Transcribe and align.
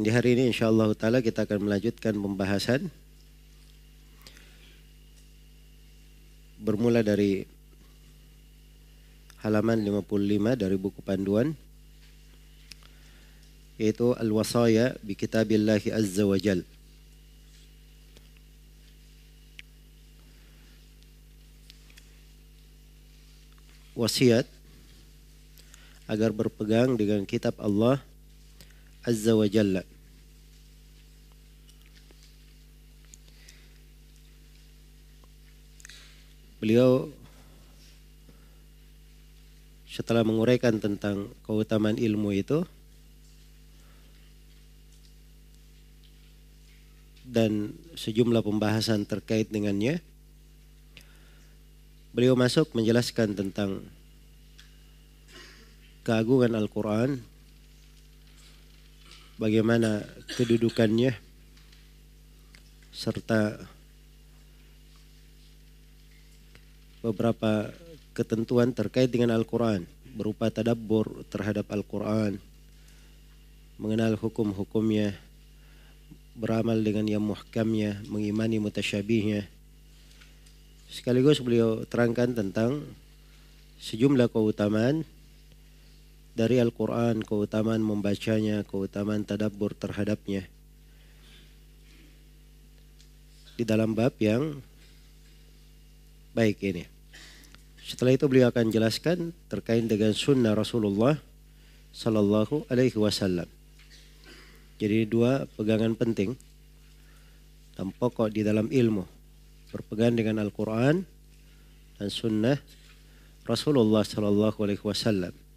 Dan 0.00 0.08
di 0.08 0.16
hari 0.16 0.32
ini 0.32 0.48
insya 0.48 0.72
Allah 0.72 0.96
Ta'ala 0.96 1.20
kita 1.20 1.44
akan 1.44 1.68
melanjutkan 1.68 2.16
pembahasan 2.16 2.88
bermula 6.56 7.04
dari 7.04 7.44
halaman 9.44 9.76
55 9.84 10.56
dari 10.56 10.76
buku 10.80 11.04
panduan 11.04 11.52
yaitu 13.76 14.16
Al-Wasaya 14.16 14.96
bi 15.04 15.12
Kitabillahi 15.12 15.92
Azza 15.92 16.24
wa 16.24 16.40
Jal. 16.40 16.64
Wasiat 23.92 24.48
agar 26.08 26.32
berpegang 26.32 26.96
dengan 26.96 27.28
kitab 27.28 27.52
Allah 27.60 28.00
Azza 29.00 29.32
wa 29.32 29.48
Jalla. 29.48 29.80
Beliau 36.60 37.08
setelah 39.88 40.20
menguraikan 40.22 40.76
tentang 40.76 41.32
keutamaan 41.48 41.96
ilmu 41.96 42.30
itu 42.36 42.62
dan 47.24 47.72
sejumlah 47.96 48.44
pembahasan 48.44 49.08
terkait 49.08 49.48
dengannya 49.48 50.02
beliau 52.10 52.34
masuk 52.34 52.74
menjelaskan 52.74 53.38
tentang 53.38 53.86
keagungan 56.02 56.58
Al-Quran 56.58 57.22
bagaimana 59.40 60.04
kedudukannya 60.36 61.16
serta 62.92 63.56
beberapa 67.00 67.72
ketentuan 68.12 68.76
terkait 68.76 69.08
dengan 69.08 69.32
Al-Quran 69.32 69.88
berupa 70.12 70.52
tadabbur 70.52 71.24
terhadap 71.32 71.64
Al-Quran 71.72 72.36
mengenal 73.80 74.20
hukum-hukumnya 74.20 75.16
beramal 76.36 76.76
dengan 76.84 77.08
yang 77.08 77.24
muhkamnya 77.24 78.04
mengimani 78.12 78.60
mutasyabihnya. 78.60 79.48
Sekaligus 80.92 81.40
beliau 81.40 81.88
terangkan 81.88 82.36
tentang 82.36 82.84
sejumlah 83.80 84.28
keutamaan 84.28 85.08
dari 86.34 86.62
Al-Quran, 86.62 87.22
keutamaan 87.26 87.82
membacanya, 87.82 88.62
keutamaan 88.64 89.26
tadabbur 89.26 89.74
terhadapnya. 89.74 90.46
Di 93.58 93.64
dalam 93.66 93.92
bab 93.92 94.16
yang 94.22 94.62
baik 96.32 96.62
ini. 96.64 96.84
Setelah 97.82 98.14
itu 98.14 98.24
beliau 98.30 98.48
akan 98.54 98.70
jelaskan 98.70 99.34
terkait 99.50 99.82
dengan 99.90 100.14
sunnah 100.14 100.54
Rasulullah 100.54 101.18
Sallallahu 101.90 102.70
Alaihi 102.70 102.94
Wasallam. 102.94 103.50
Jadi 104.78 105.04
dua 105.10 105.44
pegangan 105.58 105.92
penting 105.98 106.38
dan 107.74 107.90
pokok 107.90 108.32
di 108.32 108.46
dalam 108.46 108.70
ilmu 108.70 109.04
berpegang 109.74 110.16
dengan 110.16 110.40
Al-Quran 110.40 111.04
dan 111.98 112.08
sunnah 112.08 112.56
Rasulullah 113.44 114.06
Sallallahu 114.06 114.58
Alaihi 114.62 114.86
Wasallam. 114.86 115.49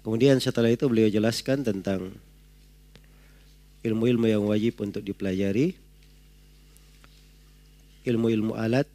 Kemudian 0.00 0.40
setelah 0.40 0.72
itu 0.72 0.88
beliau 0.88 1.12
jelaskan 1.12 1.60
tentang 1.60 2.16
ilmu-ilmu 3.84 4.26
yang 4.28 4.44
wajib 4.48 4.80
untuk 4.80 5.04
dipelajari, 5.04 5.76
ilmu-ilmu 8.08 8.56
alat, 8.56 8.88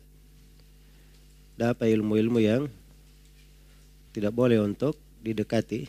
dan 1.62 1.78
apa 1.78 1.86
ilmu-ilmu 1.86 2.40
yang 2.42 2.66
tidak 4.18 4.34
boleh 4.34 4.58
untuk 4.62 4.98
didekati. 5.22 5.86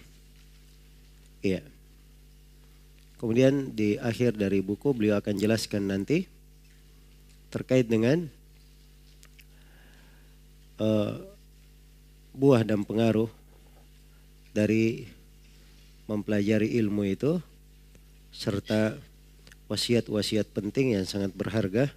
Iya. 1.40 1.64
Kemudian 3.16 3.72
di 3.72 3.96
akhir 3.96 4.36
dari 4.36 4.60
buku 4.60 4.92
beliau 4.92 5.16
akan 5.16 5.40
jelaskan 5.40 5.88
nanti 5.88 6.28
terkait 7.48 7.88
dengan 7.88 8.28
uh, 10.76 11.16
buah 12.36 12.60
dan 12.60 12.84
pengaruh 12.84 13.32
dari 14.56 15.04
mempelajari 16.08 16.80
ilmu 16.80 17.04
itu 17.04 17.36
serta 18.32 18.96
wasiat-wasiat 19.68 20.48
penting 20.48 20.96
yang 20.96 21.04
sangat 21.04 21.36
berharga 21.36 21.92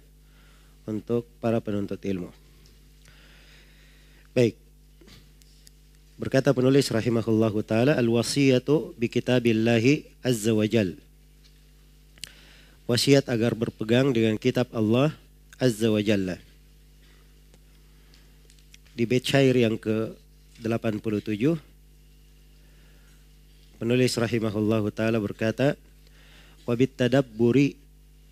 untuk 0.84 1.24
para 1.40 1.64
penuntut 1.64 2.04
ilmu. 2.04 2.28
Baik. 4.36 4.60
Berkata 6.20 6.52
penulis 6.52 6.84
rahimahullahu 6.92 7.64
taala 7.64 7.96
al-wasiyatu 7.96 8.92
bi 9.00 9.08
kitabillahi 9.08 10.20
azza 10.20 10.52
wa 10.52 10.68
jal. 10.68 10.92
Wasiat 12.84 13.30
agar 13.32 13.56
berpegang 13.56 14.12
dengan 14.12 14.36
kitab 14.36 14.68
Allah 14.76 15.16
azza 15.56 15.88
wa 15.88 16.02
jalla. 16.02 16.36
Di 18.92 19.08
bait 19.08 19.24
syair 19.24 19.56
yang 19.56 19.80
ke-87 19.80 21.69
Penulis 23.80 24.12
rahimahullahu 24.20 24.92
taala 24.92 25.16
berkata, 25.16 25.72
"Wa 26.68 26.76
bitadabburi 26.76 27.80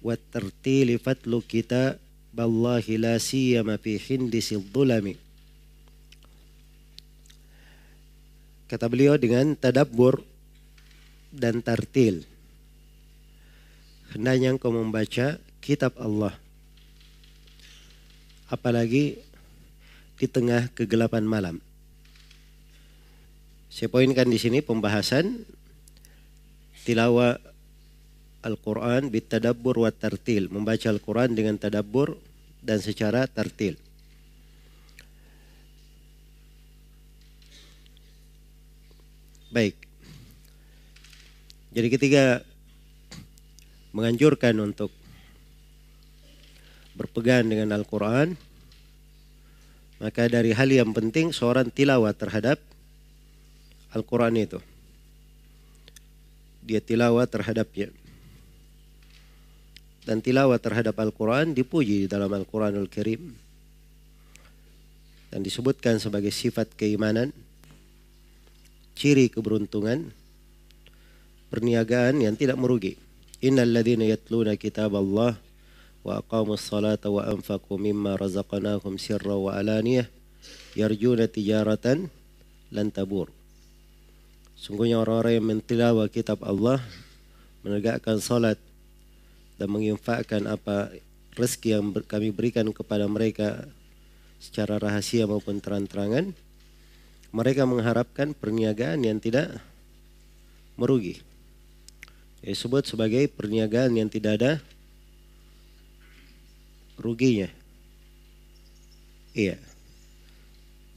wa 0.05 0.13
tartili 0.13 1.01
fatlu 1.01 1.41
kita 1.41 1.97
ballahi 2.37 3.01
la 3.01 3.17
siyama 3.17 3.81
fi 3.81 3.97
hindisil 3.97 4.61
dhulami." 4.61 5.17
Kata 8.69 8.93
beliau 8.93 9.17
dengan 9.17 9.57
tadabbur 9.57 10.21
dan 11.33 11.65
tartil. 11.65 12.29
Hendaknya 14.13 14.53
engkau 14.53 14.69
membaca 14.69 15.41
kitab 15.65 15.97
Allah. 15.97 16.37
Apalagi 18.53 19.17
di 20.21 20.27
tengah 20.29 20.69
kegelapan 20.77 21.25
malam. 21.25 21.57
Saya 23.79 23.95
poinkan 23.95 24.27
di 24.27 24.43
sini 24.43 24.59
pembahasan 24.59 25.39
tilawah 26.83 27.39
Al-Quran 28.43 29.07
bitadabbur 29.07 29.87
wa 29.87 29.95
tartil. 29.95 30.51
Membaca 30.51 30.91
Al-Quran 30.91 31.39
dengan 31.39 31.55
tadabbur 31.63 32.19
dan 32.59 32.83
secara 32.83 33.31
tartil. 33.31 33.79
Baik. 39.55 39.79
Jadi 41.71 41.87
ketika 41.95 42.43
menganjurkan 43.95 44.59
untuk 44.59 44.91
berpegang 46.99 47.47
dengan 47.47 47.79
Al-Quran, 47.79 48.35
maka 50.03 50.27
dari 50.27 50.51
hal 50.51 50.67
yang 50.67 50.91
penting 50.91 51.31
seorang 51.31 51.71
tilawah 51.71 52.11
terhadap 52.11 52.59
Al-Quran 53.97 54.37
itu. 54.37 54.61
Dia 56.69 56.85
tilawah 56.85 57.25
terhadapnya. 57.25 57.89
Dan 60.05 60.21
tilawah 60.21 60.61
terhadap 60.61 60.97
Al-Quran 61.01 61.57
dipuji 61.57 62.05
di 62.05 62.09
dalam 62.09 62.29
Al-Quranul 62.29 62.89
Karim. 62.93 63.33
Dan 65.29 65.45
disebutkan 65.45 66.01
sebagai 66.01 66.33
sifat 66.33 66.73
keimanan, 66.73 67.33
ciri 68.97 69.29
keberuntungan, 69.29 70.13
perniagaan 71.49 72.21
yang 72.25 72.37
tidak 72.37 72.57
merugi. 72.61 72.97
Innal 73.41 73.71
ladhina 73.71 74.05
yatluna 74.09 74.57
kitab 74.57 74.97
Allah 74.97 75.37
wa 76.03 76.19
aqamus 76.19 76.65
salata 76.65 77.13
wa 77.13 77.23
anfaqu 77.29 77.77
mimma 77.77 78.17
razaqnahum 78.17 78.97
sirra 78.97 79.37
wa 79.37 79.55
alaniyah 79.55 80.09
yarjuna 80.75 81.29
tijaratan 81.29 82.11
lan 82.73 82.89
tabur. 82.91 83.38
Sungguhnya 84.59 84.99
orang-orang 84.99 85.39
yang 85.39 85.47
mentilawa 85.55 86.11
kitab 86.11 86.43
Allah 86.43 86.83
menegakkan 87.63 88.19
salat 88.19 88.59
dan 89.55 89.71
menginfakkan 89.71 90.51
apa 90.51 90.91
rezeki 91.39 91.79
yang 91.79 91.95
kami 91.95 92.35
berikan 92.35 92.67
kepada 92.75 93.07
mereka 93.07 93.71
secara 94.43 94.83
rahasia 94.83 95.31
maupun 95.31 95.63
terang-terangan 95.63 96.35
mereka 97.31 97.71
mengharapkan 97.71 98.35
perniagaan 98.35 99.07
yang 99.07 99.23
tidak 99.23 99.63
merugi. 100.75 101.23
Disebut 102.43 102.83
sebagai 102.83 103.31
perniagaan 103.31 103.95
yang 103.95 104.11
tidak 104.11 104.43
ada 104.43 104.53
ruginya. 106.99 107.47
Iya. 109.39 109.55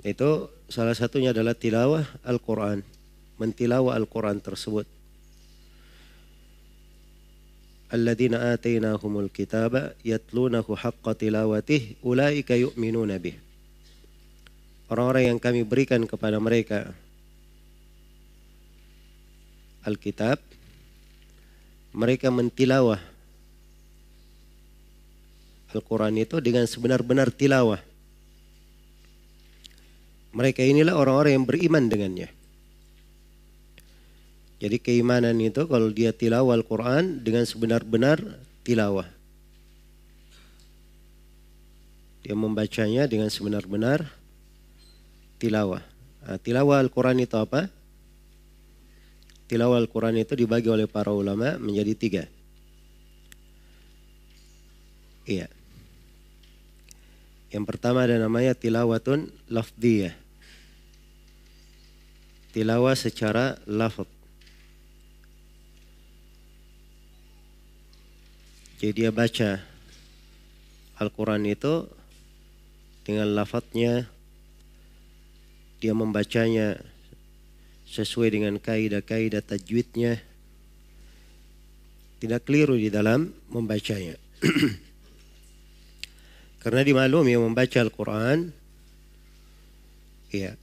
Itu 0.01 0.49
salah 0.65 0.97
satunya 0.97 1.29
adalah 1.29 1.53
tilawah 1.53 2.09
Al-Quran 2.25 3.00
mentilawah 3.37 3.95
Al-Quran 3.95 4.41
tersebut. 4.41 4.87
alladzina 7.91 8.55
atainahumul 8.55 9.27
kitaba 9.27 9.91
yatlunahu 10.01 10.79
haqqa 10.79 11.11
tilawatih 11.11 11.99
ulaika 11.99 12.55
yu'minuna 12.55 13.19
bih. 13.19 13.35
Orang-orang 14.87 15.35
yang 15.35 15.39
kami 15.39 15.67
berikan 15.67 16.03
kepada 16.07 16.39
mereka 16.39 16.95
Alkitab 19.83 20.39
mereka 21.91 22.31
mentilawah 22.31 22.99
Al-Quran 25.71 26.19
itu 26.19 26.39
dengan 26.43 26.67
sebenar-benar 26.67 27.31
tilawah. 27.31 27.79
Mereka 30.31 30.63
inilah 30.63 30.95
orang-orang 30.95 31.39
yang 31.39 31.47
beriman 31.47 31.91
dengannya. 31.91 32.31
Jadi 34.61 34.77
keimanan 34.77 35.41
itu 35.41 35.65
kalau 35.65 35.89
dia 35.89 36.13
tilawah 36.13 36.53
Al-Quran 36.53 37.25
dengan 37.25 37.49
sebenar-benar 37.49 38.21
tilawah. 38.61 39.09
Dia 42.21 42.37
membacanya 42.37 43.09
dengan 43.09 43.33
sebenar-benar 43.33 44.05
tilawah. 45.41 45.81
Nah, 46.21 46.37
tilawah 46.37 46.77
Al-Quran 46.77 47.25
itu 47.25 47.33
apa? 47.41 47.73
Tilawah 49.49 49.81
Al-Quran 49.81 50.21
itu 50.21 50.37
dibagi 50.37 50.69
oleh 50.69 50.85
para 50.85 51.09
ulama 51.09 51.57
menjadi 51.57 51.97
tiga. 51.97 52.23
Iya. 55.25 55.49
Yang 57.49 57.65
pertama 57.65 58.05
ada 58.05 58.21
namanya 58.21 58.53
tilawatun 58.53 59.33
lafdiyah. 59.49 60.13
Tilawah 62.53 62.93
secara 62.93 63.57
lafad. 63.65 64.20
Jadi 68.81 68.97
dia 68.97 69.13
baca 69.13 69.61
Al-Quran 70.97 71.45
itu 71.45 71.85
dengan 73.05 73.29
lafadznya 73.37 74.09
dia 75.77 75.93
membacanya 75.93 76.81
sesuai 77.85 78.33
dengan 78.33 78.57
kaidah-kaidah 78.57 79.45
tajwidnya. 79.45 80.17
Tidak 82.25 82.41
keliru 82.41 82.73
di 82.73 82.89
dalam 82.89 83.29
membacanya. 83.53 84.17
Karena 86.65 86.81
dimaklumi 86.81 87.37
membaca 87.37 87.77
Al-Quran 87.85 88.49
ya 90.33 90.57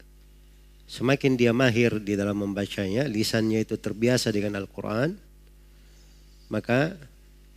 semakin 0.90 1.38
dia 1.38 1.54
mahir 1.54 2.02
di 2.02 2.18
dalam 2.18 2.42
membacanya 2.42 3.06
lisannya 3.06 3.62
itu 3.62 3.78
terbiasa 3.78 4.34
dengan 4.34 4.58
Al-Quran 4.58 5.14
maka 6.50 6.96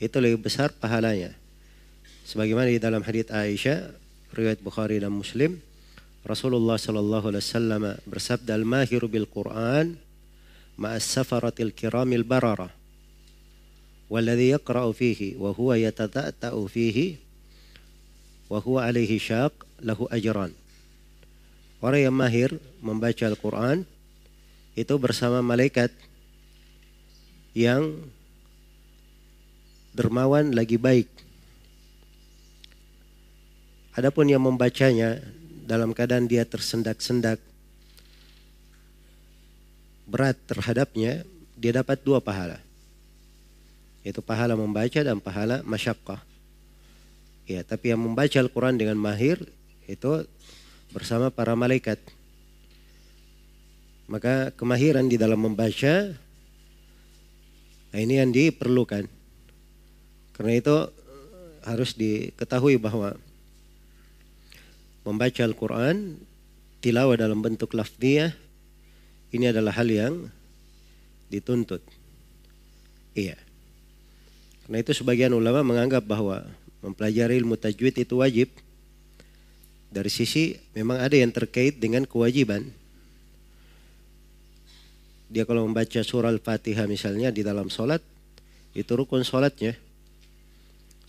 itu 0.01 0.17
lebih 0.21 0.45
besar 0.45 0.73
pahalanya. 0.77 1.33
Sebagaimana 2.27 2.69
di 2.69 2.83
dalam 2.83 3.01
hadits 3.01 3.33
Aisyah, 3.33 3.93
riwayat 4.35 4.61
Bukhari 4.61 5.01
dan 5.01 5.15
Muslim, 5.15 5.63
Rasulullah 6.27 6.75
sallallahu 6.75 7.31
alaihi 7.31 7.45
wasallam 7.47 7.83
bersabda 8.03 8.59
al-mahiru 8.59 9.07
bil 9.07 9.31
Quran 9.31 9.95
ma'as 10.75 11.07
safaratil 11.07 11.71
kiramil 11.71 12.27
barara 12.27 12.75
والذي 14.07 14.55
يقرأ 14.55 14.93
فيه 14.95 15.35
وهو 15.35 15.75
يتتأتأ 15.75 16.55
فيه 16.71 17.19
وهو 18.47 18.79
عليه 18.79 19.19
شاق 19.19 19.67
له 19.83 19.99
أجران 19.99 20.55
Orang 21.83 22.01
yang 22.01 22.17
mahir 22.17 22.51
membaca 22.81 23.27
Al-Quran 23.29 23.85
itu 24.79 24.95
bersama 24.97 25.45
malaikat 25.45 25.93
yang 27.53 28.01
dermawan 29.92 30.56
lagi 30.56 30.80
baik. 30.80 31.08
Adapun 33.92 34.32
yang 34.32 34.40
membacanya 34.40 35.20
dalam 35.68 35.92
keadaan 35.92 36.28
dia 36.28 36.48
tersendak-sendak 36.48 37.40
berat 40.08 40.36
terhadapnya, 40.48 41.24
dia 41.56 41.72
dapat 41.76 42.00
dua 42.04 42.20
pahala. 42.20 42.60
Yaitu 44.04 44.20
pahala 44.20 44.56
membaca 44.60 45.00
dan 45.00 45.20
pahala 45.20 45.64
masyakkah. 45.64 46.20
Ya, 47.48 47.64
tapi 47.68 47.92
yang 47.92 48.00
membaca 48.00 48.40
Al-Quran 48.40 48.80
dengan 48.80 48.96
mahir 48.96 49.44
itu 49.88 50.24
bersama 50.96 51.28
para 51.32 51.56
malaikat. 51.56 52.00
Maka 54.08 54.52
kemahiran 54.56 55.08
di 55.08 55.16
dalam 55.16 55.40
membaca 55.40 56.16
nah 57.92 58.00
ini 58.00 58.24
yang 58.24 58.32
diperlukan. 58.32 59.21
Karena 60.36 60.58
itu 60.58 60.76
harus 61.62 61.94
diketahui 61.94 62.82
bahwa 62.82 63.14
membaca 65.06 65.42
Al-Quran, 65.42 66.18
tilawah 66.82 67.18
dalam 67.18 67.42
bentuk 67.42 67.74
lafdiyah, 67.74 68.34
ini 69.32 69.46
adalah 69.50 69.74
hal 69.78 69.88
yang 69.90 70.14
dituntut. 71.32 71.82
Iya. 73.16 73.40
Karena 74.66 74.78
itu 74.84 74.92
sebagian 74.96 75.34
ulama 75.36 75.64
menganggap 75.64 76.04
bahwa 76.04 76.44
mempelajari 76.84 77.40
ilmu 77.40 77.56
tajwid 77.56 77.96
itu 78.02 78.20
wajib. 78.20 78.50
Dari 79.92 80.08
sisi 80.08 80.56
memang 80.72 81.04
ada 81.04 81.16
yang 81.20 81.32
terkait 81.36 81.76
dengan 81.76 82.08
kewajiban. 82.08 82.64
Dia 85.32 85.44
kalau 85.48 85.68
membaca 85.68 86.00
surah 86.00 86.32
Al-Fatihah 86.32 86.88
misalnya 86.88 87.32
di 87.32 87.44
dalam 87.44 87.68
sholat, 87.68 88.04
itu 88.72 88.92
rukun 88.96 89.24
sholatnya 89.24 89.76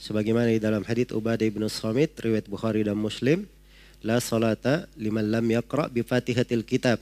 sebagaimana 0.03 0.51
di 0.51 0.59
dalam 0.59 0.83
hadits 0.83 1.15
Ubadah 1.15 1.47
bin 1.47 1.63
Samit 1.71 2.19
riwayat 2.19 2.51
Bukhari 2.51 2.83
dan 2.83 2.99
Muslim 2.99 3.47
la 4.03 4.19
salata 4.19 4.91
liman 4.99 5.31
lam 5.31 5.47
yaqra 5.47 5.87
bi 5.87 6.03
Fatihatil 6.03 6.67
kitab. 6.67 6.99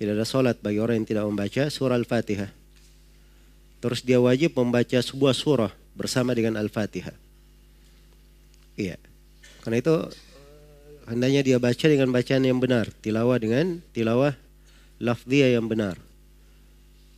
Tidak 0.00 0.16
ada 0.16 0.24
salat 0.24 0.56
bagi 0.64 0.80
orang 0.80 1.04
yang 1.04 1.08
tidak 1.12 1.28
membaca 1.28 1.68
surah 1.68 2.00
Al-Fatihah. 2.00 2.48
Terus 3.84 4.00
dia 4.00 4.16
wajib 4.16 4.56
membaca 4.56 4.96
sebuah 4.96 5.36
surah 5.36 5.68
bersama 5.92 6.32
dengan 6.32 6.56
Al-Fatihah. 6.56 7.12
Iya. 8.80 8.96
Karena 9.60 9.76
itu 9.76 9.92
hendaknya 11.04 11.44
dia 11.44 11.60
baca 11.60 11.84
dengan 11.84 12.08
bacaan 12.08 12.48
yang 12.48 12.56
benar 12.56 12.88
tilawah 13.04 13.36
dengan 13.36 13.84
tilawah 13.92 14.32
lafziyah 15.04 15.60
yang 15.60 15.68
benar. 15.68 16.00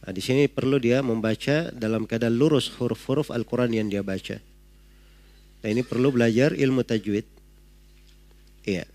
Nah, 0.02 0.10
di 0.10 0.18
sini 0.18 0.50
perlu 0.50 0.82
dia 0.82 1.06
membaca 1.06 1.70
dalam 1.70 2.02
keadaan 2.10 2.34
lurus 2.34 2.66
huruf-huruf 2.74 3.30
Al-Quran 3.30 3.70
yang 3.70 3.86
dia 3.86 4.02
baca. 4.02 4.42
Nah 5.62 5.68
ini 5.70 5.86
perlu 5.86 6.10
belajar 6.10 6.58
ilmu 6.58 6.82
tajwid. 6.82 7.26
Iya. 8.66 8.86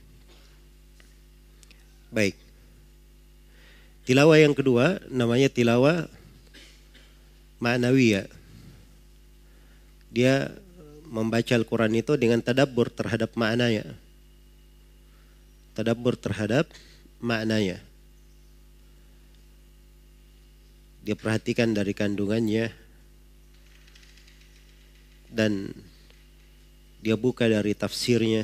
Baik. 2.12 2.36
Tilawah 4.08 4.40
yang 4.40 4.56
kedua 4.56 5.00
namanya 5.12 5.48
tilawah 5.52 6.08
ma'nawiyah. 7.64 8.28
Dia 10.12 10.52
membaca 11.08 11.54
Al-Quran 11.56 12.00
itu 12.00 12.16
dengan 12.20 12.44
tadabbur 12.44 12.92
terhadap 12.92 13.36
maknanya. 13.36 13.88
Tadabbur 15.76 16.20
terhadap 16.20 16.68
maknanya. 17.20 17.80
Dia 21.04 21.16
perhatikan 21.16 21.72
dari 21.72 21.96
kandungannya 21.96 22.72
dan 25.32 25.72
dia 27.08 27.16
buka 27.16 27.48
dari 27.48 27.72
tafsirnya, 27.72 28.44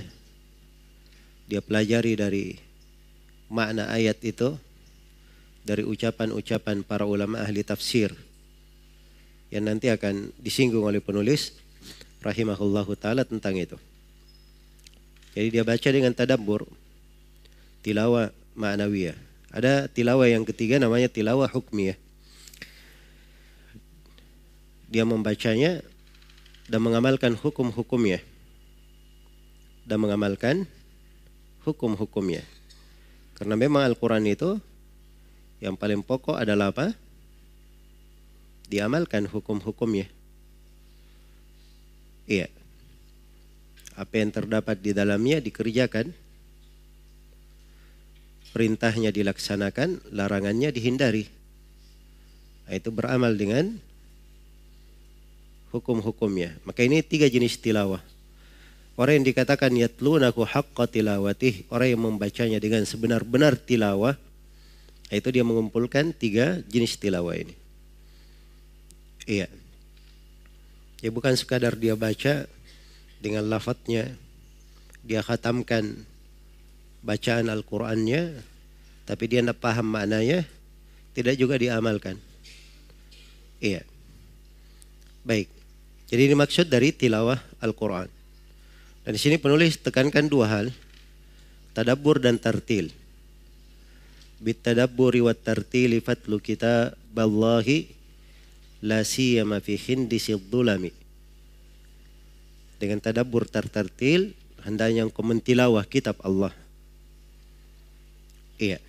dia 1.51 1.59
pelajari 1.59 2.15
dari 2.15 2.55
makna 3.51 3.91
ayat 3.91 4.23
itu, 4.23 4.55
dari 5.67 5.83
ucapan-ucapan 5.83 6.87
para 6.87 7.03
ulama 7.03 7.43
ahli 7.43 7.59
tafsir 7.67 8.15
yang 9.51 9.67
nanti 9.67 9.91
akan 9.91 10.31
disinggung 10.39 10.87
oleh 10.87 11.03
penulis 11.03 11.59
rahimahullahu 12.23 12.95
taala 12.95 13.27
tentang 13.27 13.59
itu. 13.59 13.75
Jadi 15.35 15.59
dia 15.59 15.67
baca 15.67 15.89
dengan 15.91 16.15
tadabbur 16.15 16.63
tilawah 17.83 18.31
ma'nawiyah. 18.55 19.19
Ada 19.51 19.91
tilawah 19.91 20.31
yang 20.31 20.47
ketiga 20.47 20.79
namanya 20.79 21.11
tilawah 21.11 21.51
hukmiyah. 21.51 21.99
Dia 24.87 25.03
membacanya 25.03 25.83
dan 26.71 26.79
mengamalkan 26.79 27.35
hukum-hukumnya 27.35 28.23
dan 29.83 29.99
mengamalkan 29.99 30.67
hukum-hukumnya. 31.67 32.43
Karena 33.35 33.55
memang 33.59 33.83
Al-Quran 33.83 34.23
itu 34.27 34.59
yang 35.63 35.79
paling 35.79 36.03
pokok 36.03 36.39
adalah 36.39 36.75
apa? 36.75 36.91
Diamalkan 38.67 39.27
hukum-hukumnya. 39.27 40.07
Iya. 42.27 42.47
Apa 43.95 44.23
yang 44.23 44.31
terdapat 44.31 44.79
di 44.79 44.91
dalamnya 44.95 45.39
dikerjakan. 45.43 46.11
Perintahnya 48.53 49.09
dilaksanakan, 49.09 50.13
larangannya 50.13 50.69
dihindari. 50.69 51.25
Nah, 52.69 52.73
itu 52.77 52.93
beramal 52.93 53.33
dengan 53.33 53.81
hukum-hukumnya. 55.73 56.61
Maka 56.61 56.85
ini 56.85 57.01
tiga 57.01 57.25
jenis 57.25 57.57
tilawah. 57.57 58.12
Orang 58.93 59.21
yang 59.21 59.25
dikatakan 59.25 59.73
yatlunaku 59.73 60.45
haqqa 60.45 60.85
tilawatih, 60.85 61.65
orang 61.73 61.97
yang 61.97 62.01
membacanya 62.05 62.61
dengan 62.61 62.85
sebenar-benar 62.85 63.57
tilawah, 63.57 64.13
itu 65.09 65.29
dia 65.33 65.41
mengumpulkan 65.41 66.13
tiga 66.13 66.61
jenis 66.69 67.01
tilawah 67.01 67.33
ini. 67.33 67.57
Iya. 69.25 69.49
Ya 71.01 71.09
bukan 71.09 71.33
sekadar 71.33 71.73
dia 71.73 71.97
baca 71.97 72.45
dengan 73.17 73.49
lafadznya, 73.49 74.13
dia 75.01 75.25
khatamkan 75.25 76.05
bacaan 77.01 77.49
Al-Qur'annya, 77.49 78.39
tapi 79.09 79.23
dia 79.25 79.41
tidak 79.41 79.57
paham 79.57 79.89
maknanya, 79.89 80.45
tidak 81.17 81.33
juga 81.35 81.57
diamalkan. 81.57 82.21
Iya. 83.57 83.81
Baik. 85.25 85.49
Jadi 86.13 86.21
ini 86.29 86.35
maksud 86.37 86.69
dari 86.69 86.93
tilawah 86.93 87.41
Al-Quran. 87.57 88.22
Dan 89.03 89.15
di 89.15 89.19
sini 89.19 89.35
penulis 89.35 89.75
tekankan 89.83 90.31
dua 90.31 90.47
hal. 90.47 90.65
Tadabbur 91.75 92.23
dan 92.23 92.39
tartil. 92.39 92.95
Bitadabburi 94.39 95.19
wa 95.19 95.35
tartili 95.35 95.99
fatlu 95.99 96.39
kitaballahi 96.39 97.91
la 98.83 99.03
siyama 99.03 99.59
fi 99.59 99.75
dhulami. 100.39 100.91
Dengan 102.79 102.99
tadabbur 102.99 103.47
tartil 103.47 104.35
hendaknya 104.63 105.03
engkau 105.07 105.23
mentilawah 105.23 105.83
kitab 105.83 106.19
Allah. 106.23 106.55
Iya. 108.59 108.79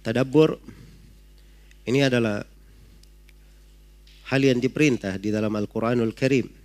Tadabbur 0.00 0.56
ini 1.84 2.00
adalah 2.00 2.40
hal 4.32 4.40
yang 4.42 4.58
diperintah 4.58 5.20
di 5.20 5.28
dalam 5.28 5.52
Al-Quranul 5.52 6.16
Karim. 6.16 6.55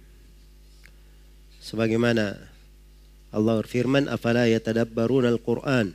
Sebagaimana 1.62 2.36
Allah 3.32 3.54
berfirman, 3.62 4.10
"Afala 4.10 4.50
yatadabbaruna 4.50 5.30
al-Qur'an 5.30 5.94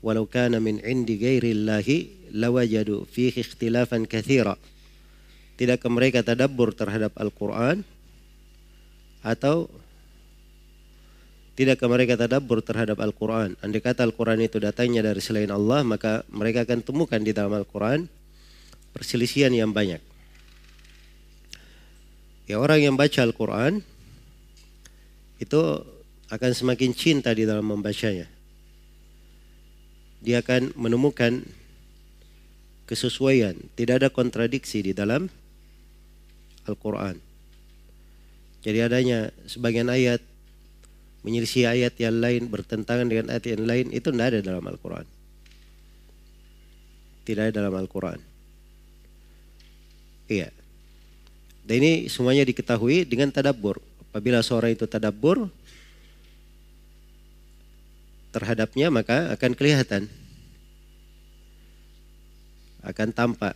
walau 0.00 0.24
kana 0.24 0.58
min 0.58 0.80
'indi 0.80 1.20
ghairi 1.20 1.52
Allahi 1.52 2.32
lawajadu 2.32 3.04
fihi 3.06 3.44
ikhtilafan 3.44 4.08
katsira." 4.08 4.56
Tidakkah 5.60 5.92
mereka 5.92 6.24
tadabbur 6.24 6.72
terhadap 6.72 7.12
Al-Qur'an 7.20 7.84
atau 9.20 9.68
Tidakkah 11.56 11.88
mereka 11.88 12.20
tadabbur 12.20 12.60
terhadap 12.60 13.00
Al-Quran? 13.00 13.56
Andai 13.64 13.80
kata 13.80 14.04
Al-Quran 14.04 14.44
itu 14.44 14.60
datangnya 14.60 15.00
dari 15.00 15.24
selain 15.24 15.48
Allah, 15.48 15.80
maka 15.88 16.20
mereka 16.28 16.68
akan 16.68 16.84
temukan 16.84 17.16
di 17.16 17.32
dalam 17.32 17.56
Al-Quran 17.56 18.04
perselisihan 18.92 19.48
yang 19.56 19.72
banyak. 19.72 20.04
Ya 22.44 22.60
orang 22.60 22.84
yang 22.84 22.94
baca 23.00 23.24
Al-Quran 23.24 23.80
itu 25.36 25.60
akan 26.32 26.52
semakin 26.52 26.90
cinta 26.96 27.30
di 27.30 27.46
dalam 27.46 27.66
membacanya. 27.66 28.26
Dia 30.24 30.42
akan 30.42 30.74
menemukan 30.74 31.44
kesesuaian, 32.88 33.54
tidak 33.78 34.02
ada 34.02 34.08
kontradiksi 34.10 34.82
di 34.82 34.92
dalam 34.96 35.30
Al-Quran. 36.66 37.18
Jadi 38.66 38.78
adanya 38.82 39.30
sebagian 39.46 39.86
ayat 39.86 40.18
menyelisih 41.22 41.66
ayat 41.70 41.94
yang 41.98 42.18
lain 42.22 42.50
bertentangan 42.50 43.06
dengan 43.06 43.30
ayat 43.34 43.46
yang 43.50 43.66
lain 43.66 43.86
itu 43.90 44.10
tidak 44.10 44.26
ada 44.34 44.40
dalam 44.42 44.64
Al-Quran. 44.66 45.06
Tidak 47.26 47.42
ada 47.50 47.52
dalam 47.62 47.74
Al-Quran. 47.74 48.18
Iya. 50.30 50.50
Dan 51.66 51.82
ini 51.82 52.06
semuanya 52.06 52.46
diketahui 52.46 53.02
dengan 53.06 53.34
tadabbur. 53.34 53.82
Apabila 54.16 54.40
seorang 54.40 54.72
itu 54.72 54.88
tadabbur 54.88 55.52
terhadapnya 58.32 58.88
maka 58.88 59.28
akan 59.36 59.52
kelihatan. 59.52 60.08
Akan 62.80 63.12
tampak 63.12 63.52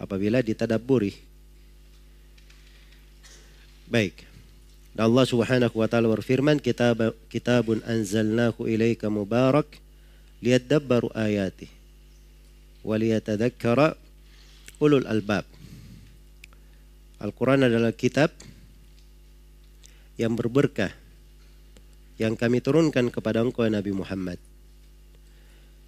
apabila 0.00 0.40
ditadabburi. 0.40 1.12
Baik. 3.84 4.24
Dan 4.96 5.12
Allah 5.12 5.28
Subhanahu 5.28 5.76
wa 5.76 5.84
taala 5.92 6.08
berfirman, 6.08 6.56
"Kitab 6.56 7.12
kitabun 7.28 7.84
anzalnahu 7.84 8.64
ilaika 8.64 9.12
mubarak 9.12 9.68
liyadabbaru 10.40 11.12
ayati 11.12 11.68
wa 12.80 12.96
ulul 14.80 15.04
albab." 15.04 15.44
Al-Quran 17.20 17.68
adalah 17.68 17.92
kitab 17.92 18.32
yang 20.18 20.34
berberkah 20.34 20.90
yang 22.18 22.34
kami 22.34 22.58
turunkan 22.58 23.08
kepada 23.14 23.40
engkau 23.46 23.64
Nabi 23.70 23.94
Muhammad. 23.94 24.42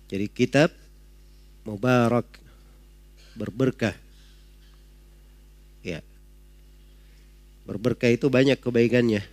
Jadi 0.06 0.30
kitab 0.30 0.70
mubarak 1.66 2.26
berberkah. 3.34 3.98
Ya. 5.82 6.06
Berberkah 7.66 8.14
itu 8.14 8.30
banyak 8.30 8.62
kebaikannya. 8.62 9.26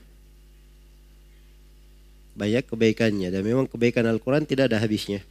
Banyak 2.37 2.65
kebaikannya 2.65 3.29
dan 3.29 3.41
memang 3.45 3.69
kebaikan 3.69 4.05
Al-Quran 4.09 4.45
tidak 4.49 4.73
ada 4.73 4.81
habisnya. 4.81 5.21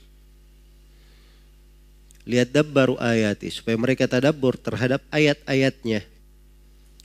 Lihat 2.27 2.51
dabbaru 2.51 2.99
ayati 2.99 3.51
supaya 3.55 3.79
mereka 3.79 4.11
tadabbur 4.11 4.59
terhadap 4.59 5.03
ayat-ayatnya 5.15 6.03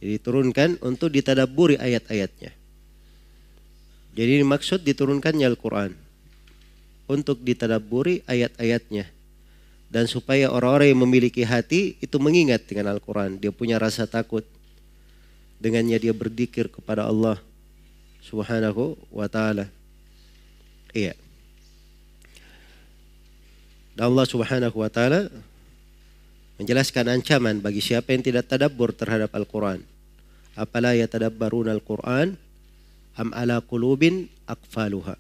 diturunkan 0.02 0.82
untuk 0.82 1.14
ditadaburi 1.14 1.78
ayat-ayatnya. 1.78 2.52
Jadi 4.12 4.44
maksud 4.44 4.84
diturunkannya 4.84 5.46
Al-Quran 5.48 5.96
untuk 7.08 7.40
ditadaburi 7.40 8.26
ayat-ayatnya 8.28 9.08
dan 9.92 10.08
supaya 10.08 10.48
orang-orang 10.48 10.96
yang 10.96 11.02
memiliki 11.04 11.44
hati 11.44 12.00
itu 12.00 12.16
mengingat 12.16 12.64
dengan 12.64 12.96
Al-Quran. 12.96 13.36
Dia 13.36 13.52
punya 13.52 13.76
rasa 13.76 14.08
takut. 14.08 14.48
Dengannya 15.62 16.00
dia 16.02 16.16
berdikir 16.16 16.72
kepada 16.72 17.06
Allah 17.06 17.38
subhanahu 18.24 18.96
wa 19.14 19.28
ta'ala. 19.28 19.68
Iya. 20.96 21.14
Dan 23.94 24.16
Allah 24.16 24.26
subhanahu 24.26 24.76
wa 24.80 24.90
ta'ala 24.90 25.28
menjelaskan 26.62 27.10
ancaman 27.10 27.58
bagi 27.58 27.82
siapa 27.82 28.14
yang 28.14 28.22
tidak 28.22 28.46
tadabbur 28.46 28.94
terhadap 28.94 29.34
Al-Quran. 29.34 29.82
Apala 30.54 30.94
yatadabbaruna 30.94 31.74
al-Quran 31.74 32.38
am 33.18 33.34
ala 33.34 33.66
qulubin 33.66 34.30
akfaluha. 34.46 35.18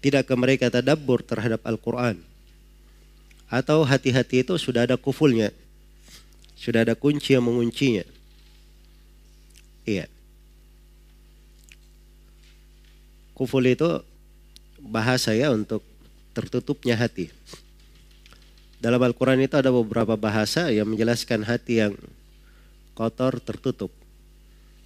Tidakkah 0.00 0.38
mereka 0.40 0.72
tadabbur 0.72 1.20
terhadap 1.26 1.60
Al-Quran? 1.68 2.22
Atau 3.50 3.84
hati-hati 3.84 4.46
itu 4.46 4.54
sudah 4.56 4.88
ada 4.88 4.96
kufulnya. 4.96 5.52
Sudah 6.54 6.86
ada 6.86 6.94
kunci 6.94 7.34
yang 7.34 7.44
menguncinya. 7.44 8.06
Iya. 9.84 10.06
Kuful 13.34 13.68
itu 13.68 14.00
bahasa 14.78 15.34
ya 15.34 15.50
untuk 15.50 15.82
tertutupnya 16.32 16.94
hati. 16.94 17.34
Dalam 18.78 19.02
Al-Quran 19.02 19.42
itu 19.42 19.58
ada 19.58 19.74
beberapa 19.74 20.14
bahasa 20.14 20.70
yang 20.70 20.86
menjelaskan 20.86 21.42
hati 21.42 21.82
yang 21.82 21.98
kotor 22.94 23.42
tertutup. 23.42 23.90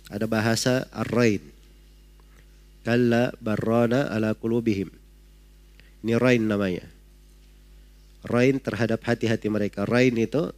Ada 0.08 0.24
bahasa 0.24 0.88
ar-rain. 0.96 1.44
Kalla 2.88 3.36
barrana 3.36 4.08
ala 4.08 4.32
kulubihim. 4.32 4.88
Ini 6.02 6.16
rain 6.16 6.42
namanya. 6.48 6.88
Rain 8.24 8.56
terhadap 8.58 9.04
hati-hati 9.04 9.52
mereka. 9.52 9.84
Rain 9.84 10.16
itu 10.16 10.50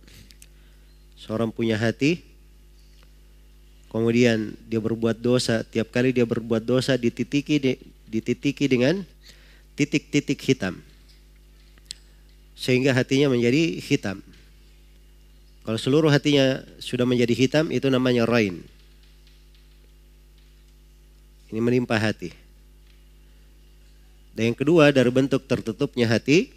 seorang 1.19 1.51
punya 1.51 1.75
hati, 1.75 2.23
kemudian 3.91 4.55
dia 4.71 4.79
berbuat 4.79 5.19
dosa. 5.19 5.67
Tiap 5.67 5.91
kali 5.91 6.15
dia 6.15 6.25
berbuat 6.25 6.63
dosa 6.63 6.95
dititiki 6.95 7.83
dititiki 8.09 8.71
dengan 8.71 9.03
titik-titik 9.75 10.39
hitam. 10.39 10.79
Sehingga 12.55 12.95
hatinya 12.95 13.31
menjadi 13.35 13.83
hitam. 13.83 14.23
Kalau 15.65 15.79
seluruh 15.81 16.13
hatinya 16.13 16.61
sudah 16.77 17.09
menjadi 17.09 17.33
hitam 17.33 17.73
itu 17.73 17.89
namanya 17.89 18.29
rain. 18.29 18.63
Ini 21.49 21.61
menimpa 21.61 21.97
hati. 21.97 22.35
Dan 24.35 24.53
yang 24.53 24.59
kedua 24.59 24.91
dari 24.91 25.09
bentuk 25.15 25.47
tertutupnya 25.47 26.11
hati 26.11 26.51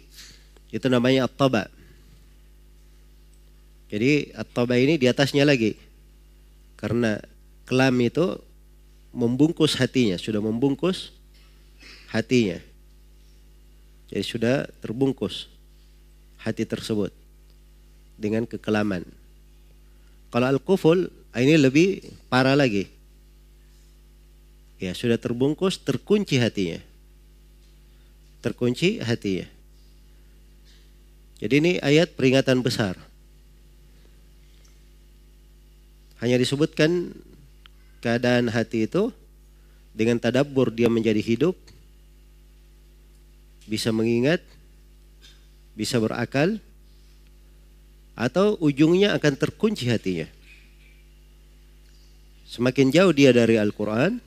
itu 0.68 0.86
namanya 0.90 1.24
at-taba. 1.24 1.70
Jadi 3.88 4.34
at-taba 4.36 4.76
ini 4.76 5.00
di 5.00 5.08
atasnya 5.08 5.48
lagi. 5.48 5.78
Karena 6.76 7.16
kelam 7.64 7.96
itu 8.04 8.36
membungkus 9.14 9.72
hatinya, 9.80 10.20
sudah 10.20 10.44
membungkus 10.44 11.16
hatinya. 12.12 12.60
Jadi 14.12 14.24
sudah 14.24 14.68
terbungkus 14.84 15.48
hati 16.48 16.64
tersebut 16.64 17.12
dengan 18.16 18.48
kekelaman. 18.48 19.04
Kalau 20.32 20.46
al-kuful 20.48 21.12
ini 21.36 21.54
lebih 21.60 22.02
parah 22.32 22.56
lagi. 22.56 22.88
Ya, 24.80 24.94
sudah 24.94 25.20
terbungkus, 25.20 25.78
terkunci 25.78 26.40
hatinya. 26.40 26.80
Terkunci 28.40 29.02
hatinya. 29.02 29.46
Jadi 31.38 31.54
ini 31.62 31.72
ayat 31.78 32.18
peringatan 32.18 32.62
besar. 32.62 32.98
Hanya 36.18 36.34
disebutkan 36.34 37.14
keadaan 38.02 38.50
hati 38.50 38.90
itu 38.90 39.14
dengan 39.94 40.18
tadabbur 40.18 40.70
dia 40.74 40.90
menjadi 40.90 41.22
hidup, 41.22 41.54
bisa 43.70 43.94
mengingat, 43.94 44.42
bisa 45.78 46.02
berakal, 46.02 46.58
atau 48.18 48.58
ujungnya 48.58 49.14
akan 49.14 49.38
terkunci 49.38 49.86
hatinya. 49.86 50.26
Semakin 52.50 52.90
jauh 52.90 53.14
dia 53.14 53.30
dari 53.30 53.62
Al-Quran, 53.62 54.18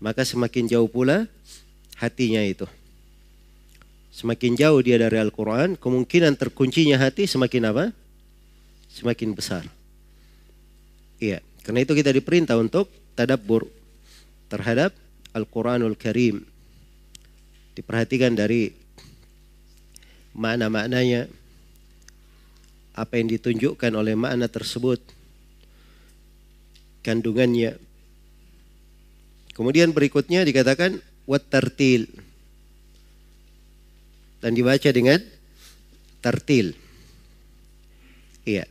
maka 0.00 0.24
semakin 0.24 0.64
jauh 0.64 0.88
pula 0.88 1.28
hatinya 2.00 2.40
itu. 2.40 2.64
Semakin 4.14 4.56
jauh 4.56 4.80
dia 4.80 4.96
dari 4.96 5.20
Al-Quran, 5.20 5.76
kemungkinan 5.76 6.40
terkuncinya 6.40 6.96
hati 6.96 7.28
semakin 7.28 7.68
apa? 7.68 7.84
Semakin 8.88 9.34
besar. 9.34 9.66
Iya, 11.18 11.42
karena 11.66 11.82
itu 11.82 11.92
kita 11.92 12.14
diperintah 12.14 12.54
untuk 12.56 12.88
tadabbur 13.18 13.66
terhadap 14.48 14.94
Al-Quranul 15.34 15.98
Karim. 15.98 16.46
Diperhatikan 17.74 18.38
dari 18.38 18.70
makna-maknanya, 20.34 21.30
apa 22.94 23.12
yang 23.18 23.26
ditunjukkan 23.30 23.92
oleh 23.94 24.14
makna 24.14 24.46
tersebut 24.46 25.02
kandungannya. 27.02 27.78
Kemudian 29.54 29.94
berikutnya 29.94 30.42
dikatakan 30.42 30.98
wat 31.30 31.46
tartil 31.46 32.10
dan 34.42 34.52
dibaca 34.54 34.90
dengan 34.90 35.22
tartil. 36.18 36.74
Iya. 38.44 38.66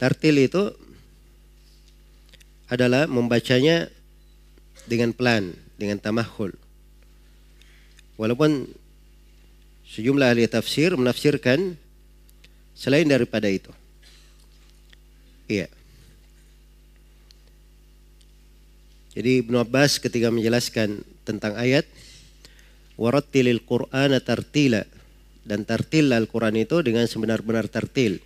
Tartil 0.00 0.36
itu 0.40 0.72
adalah 2.68 3.06
membacanya 3.06 3.92
dengan 4.88 5.12
pelan 5.16 5.52
dengan 5.78 6.00
tamahul 6.00 6.52
walaupun 8.20 8.68
sejumlah 9.94 10.34
ahli 10.34 10.50
tafsir 10.50 10.98
menafsirkan 10.98 11.78
Selain 12.74 13.06
daripada 13.06 13.46
itu. 13.46 13.70
Iya. 15.46 15.70
Jadi 19.14 19.46
Ibnu 19.46 19.62
Abbas 19.62 20.02
ketika 20.02 20.34
menjelaskan 20.34 21.06
tentang 21.22 21.54
ayat 21.54 21.86
warattilil 22.98 23.62
Qur'ana 23.62 24.18
tartila 24.18 24.82
dan 25.46 25.62
tartil 25.62 26.10
Al-Quran 26.10 26.58
itu 26.58 26.82
dengan 26.82 27.06
sebenar-benar 27.06 27.70
tartil. 27.70 28.18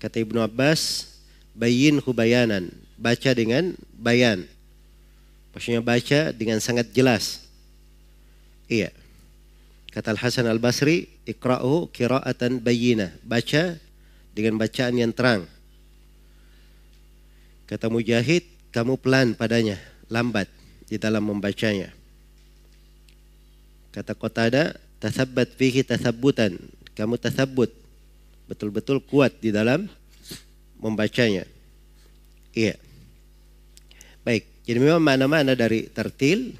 Kata 0.00 0.16
Ibnu 0.16 0.40
Abbas, 0.40 1.12
bayin 1.52 2.00
hubayanan, 2.00 2.72
baca 2.96 3.36
dengan 3.36 3.76
bayan. 4.00 4.48
Maksudnya 5.52 5.84
baca 5.84 6.32
dengan 6.32 6.56
sangat 6.64 6.88
jelas. 6.96 7.44
Iya. 8.64 8.96
Kata 9.90 10.14
Al-Hasan 10.14 10.46
Al-Basri, 10.46 11.10
ikra'u 11.26 11.90
kira'atan 11.90 12.62
bayyina. 12.62 13.10
Baca 13.26 13.74
dengan 14.30 14.54
bacaan 14.54 14.94
yang 14.94 15.10
terang. 15.10 15.50
Kata 17.66 17.90
Mujahid, 17.90 18.46
kamu 18.70 18.98
pelan 19.02 19.34
padanya, 19.34 19.78
lambat 20.06 20.46
di 20.86 20.94
dalam 20.94 21.26
membacanya. 21.26 21.90
Kata 23.90 24.14
Qatada, 24.14 24.78
tasabbat 25.02 25.58
fihi 25.58 25.82
tasabbutan. 25.82 26.54
Kamu 26.94 27.18
tasabbut, 27.18 27.74
betul-betul 28.46 29.02
kuat 29.02 29.34
di 29.42 29.50
dalam 29.50 29.90
membacanya. 30.78 31.42
Iya. 32.54 32.78
Baik, 34.22 34.46
jadi 34.62 34.78
memang 34.78 35.02
mana-mana 35.02 35.58
dari 35.58 35.90
tertil 35.90 36.54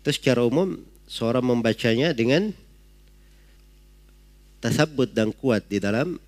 itu 0.00 0.10
secara 0.12 0.44
umum 0.44 0.76
seorang 1.14 1.46
membacanya 1.46 2.10
dengan 2.10 2.50
tasabut 4.58 5.14
dan 5.14 5.30
kuat 5.30 5.62
di 5.70 5.78
dalam 5.78 6.18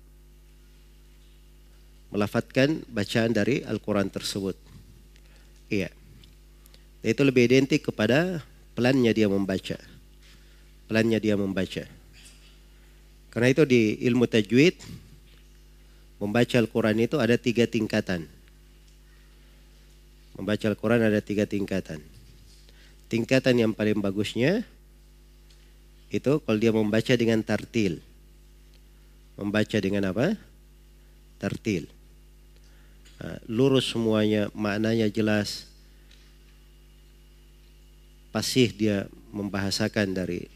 melafatkan 2.07 2.87
bacaan 2.87 3.35
dari 3.35 3.67
Al-Quran 3.67 4.07
tersebut. 4.07 4.55
Iya. 5.67 5.91
Itu 7.03 7.27
lebih 7.27 7.51
identik 7.51 7.91
kepada 7.91 8.39
pelannya 8.79 9.11
dia 9.11 9.27
membaca. 9.27 9.75
Pelannya 10.87 11.19
dia 11.19 11.35
membaca. 11.35 11.83
Karena 13.27 13.47
itu 13.51 13.67
di 13.67 13.99
ilmu 14.07 14.23
tajwid, 14.23 14.79
membaca 16.23 16.55
Al-Quran 16.63 17.03
itu 17.03 17.19
ada 17.19 17.35
tiga 17.35 17.67
tingkatan. 17.67 18.23
Membaca 20.39 20.63
Al-Quran 20.71 21.03
ada 21.03 21.19
tiga 21.19 21.43
tingkatan. 21.43 21.99
Tingkatan 23.11 23.67
yang 23.67 23.71
paling 23.75 23.99
bagusnya 23.99 24.63
itu 26.07 26.39
kalau 26.39 26.57
dia 26.59 26.71
membaca 26.71 27.13
dengan 27.15 27.43
tartil. 27.43 27.99
Membaca 29.35 29.77
dengan 29.77 30.07
apa? 30.09 30.39
Tartil. 31.37 31.85
Lurus 33.49 33.91
semuanya, 33.91 34.47
maknanya 34.55 35.11
jelas. 35.11 35.67
Pasih 38.31 38.71
dia 38.71 39.09
membahasakan 39.33 40.13
dari 40.13 40.47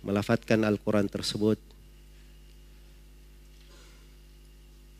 melafatkan 0.00 0.64
Al-Quran 0.64 1.06
tersebut. 1.06 1.60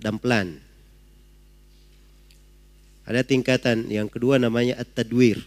Dan 0.03 0.19
pelan. 0.19 0.59
Ada 3.03 3.27
tingkatan 3.27 3.91
yang 3.91 4.07
kedua 4.07 4.39
namanya 4.39 4.79
At-Tadwir 4.79 5.43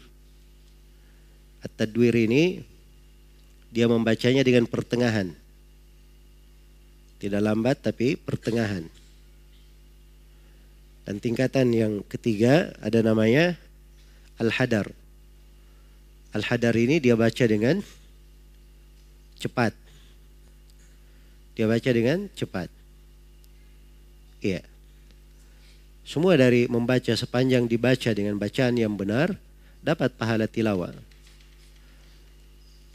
At-Tadwir 1.64 2.28
ini 2.28 2.62
dia 3.76 3.92
membacanya 3.92 4.40
dengan 4.40 4.64
pertengahan. 4.64 5.36
Tidak 7.20 7.44
lambat 7.44 7.84
tapi 7.84 8.16
pertengahan. 8.16 8.88
Dan 11.04 11.20
tingkatan 11.20 11.76
yang 11.76 11.94
ketiga 12.08 12.72
ada 12.80 13.04
namanya 13.04 13.60
Al-Hadar. 14.40 14.88
Al-Hadar 16.32 16.72
ini 16.80 17.04
dia 17.04 17.20
baca 17.20 17.44
dengan 17.44 17.84
cepat. 19.44 19.76
Dia 21.60 21.68
baca 21.68 21.90
dengan 21.92 22.32
cepat. 22.32 22.72
Iya. 24.40 24.64
Semua 26.08 26.40
dari 26.40 26.72
membaca 26.72 27.12
sepanjang 27.12 27.68
dibaca 27.68 28.16
dengan 28.16 28.40
bacaan 28.40 28.80
yang 28.80 28.96
benar 28.96 29.36
dapat 29.84 30.16
pahala 30.16 30.48
tilawah. 30.48 30.96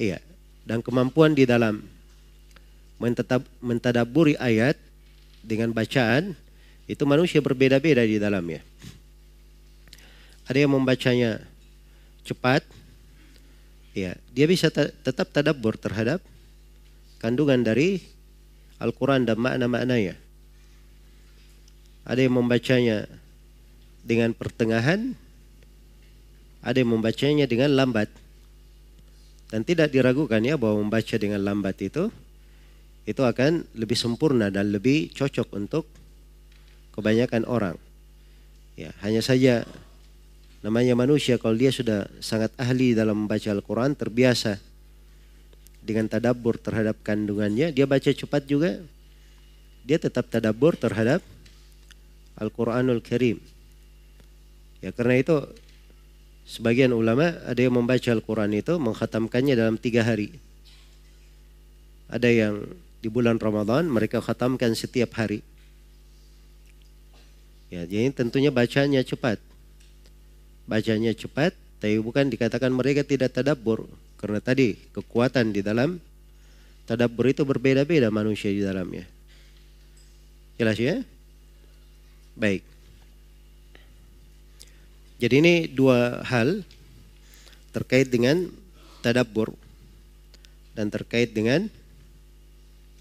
Iya. 0.01 0.31
Dan 0.65 0.85
kemampuan 0.85 1.35
di 1.35 1.49
dalam 1.49 1.83
mentadaburi 3.65 4.37
ayat 4.37 4.77
dengan 5.41 5.73
bacaan 5.73 6.37
itu 6.85 7.03
manusia 7.09 7.41
berbeda-beda 7.41 8.05
di 8.05 8.21
dalamnya. 8.21 8.61
Ada 10.45 10.67
yang 10.67 10.75
membacanya 10.75 11.41
cepat, 12.27 12.67
ya 13.95 14.19
dia 14.35 14.47
bisa 14.51 14.69
tetap 14.75 15.31
tadabur 15.31 15.79
terhadap 15.79 16.21
kandungan 17.23 17.63
dari 17.63 18.03
Al-Quran 18.83 19.25
dan 19.25 19.39
makna-maknanya. 19.39 20.19
Ada 22.05 22.27
yang 22.27 22.35
membacanya 22.35 23.07
dengan 24.03 24.35
pertengahan, 24.35 25.15
ada 26.65 26.77
yang 26.81 26.91
membacanya 26.97 27.47
dengan 27.47 27.77
lambat. 27.77 28.11
Dan 29.51 29.67
tidak 29.67 29.91
diragukan 29.91 30.39
ya 30.41 30.55
bahwa 30.55 30.87
membaca 30.87 31.15
dengan 31.19 31.43
lambat 31.43 31.77
itu 31.83 32.09
itu 33.03 33.23
akan 33.27 33.67
lebih 33.75 33.99
sempurna 33.99 34.55
dan 34.55 34.71
lebih 34.71 35.11
cocok 35.11 35.51
untuk 35.59 35.85
kebanyakan 36.95 37.43
orang. 37.49 37.77
Ya, 38.79 38.95
hanya 39.03 39.19
saja 39.21 39.67
namanya 40.63 40.95
manusia 40.95 41.41
kalau 41.41 41.59
dia 41.59 41.75
sudah 41.75 42.07
sangat 42.23 42.55
ahli 42.61 42.95
dalam 42.95 43.27
membaca 43.27 43.51
Al-Qur'an, 43.51 43.99
terbiasa 43.99 44.61
dengan 45.81 46.07
tadabbur 46.07 46.61
terhadap 46.61 47.01
kandungannya, 47.03 47.73
dia 47.75 47.89
baca 47.89 48.13
cepat 48.13 48.47
juga 48.47 48.79
dia 49.85 49.97
tetap 49.97 50.29
tadabbur 50.29 50.77
terhadap 50.77 51.25
Al-Qur'anul 52.37 53.01
Karim. 53.01 53.41
Ya 54.81 54.93
karena 54.93 55.21
itu 55.21 55.35
Sebagian 56.51 56.91
ulama 56.91 57.39
ada 57.47 57.63
yang 57.63 57.79
membaca 57.79 58.11
Al-Quran 58.11 58.51
itu 58.59 58.75
menghatamkannya 58.75 59.55
dalam 59.55 59.79
tiga 59.79 60.03
hari. 60.03 60.35
Ada 62.11 62.27
yang 62.27 62.67
di 62.99 63.07
bulan 63.07 63.39
Ramadan 63.39 63.87
mereka 63.87 64.19
khatamkan 64.19 64.75
setiap 64.75 65.15
hari. 65.15 65.47
Ya, 67.71 67.87
jadi 67.87 68.11
tentunya 68.11 68.51
bacanya 68.51 68.99
cepat. 69.07 69.39
Bacanya 70.67 71.15
cepat, 71.15 71.55
tapi 71.79 72.03
bukan 72.03 72.27
dikatakan 72.27 72.75
mereka 72.75 73.07
tidak 73.07 73.31
tadabbur. 73.31 73.87
Karena 74.19 74.43
tadi 74.43 74.75
kekuatan 74.91 75.55
di 75.55 75.63
dalam 75.63 76.03
tadabbur 76.91 77.31
itu 77.31 77.47
berbeda-beda 77.47 78.11
manusia 78.11 78.51
di 78.51 78.59
dalamnya. 78.59 79.07
Jelas 80.59 80.75
ya? 80.83 80.99
Baik. 82.35 82.67
Jadi 85.21 85.35
ini 85.45 85.55
dua 85.69 86.25
hal 86.25 86.65
terkait 87.77 88.09
dengan 88.09 88.49
tadabbur 89.05 89.53
dan 90.73 90.89
terkait 90.89 91.37
dengan 91.37 91.69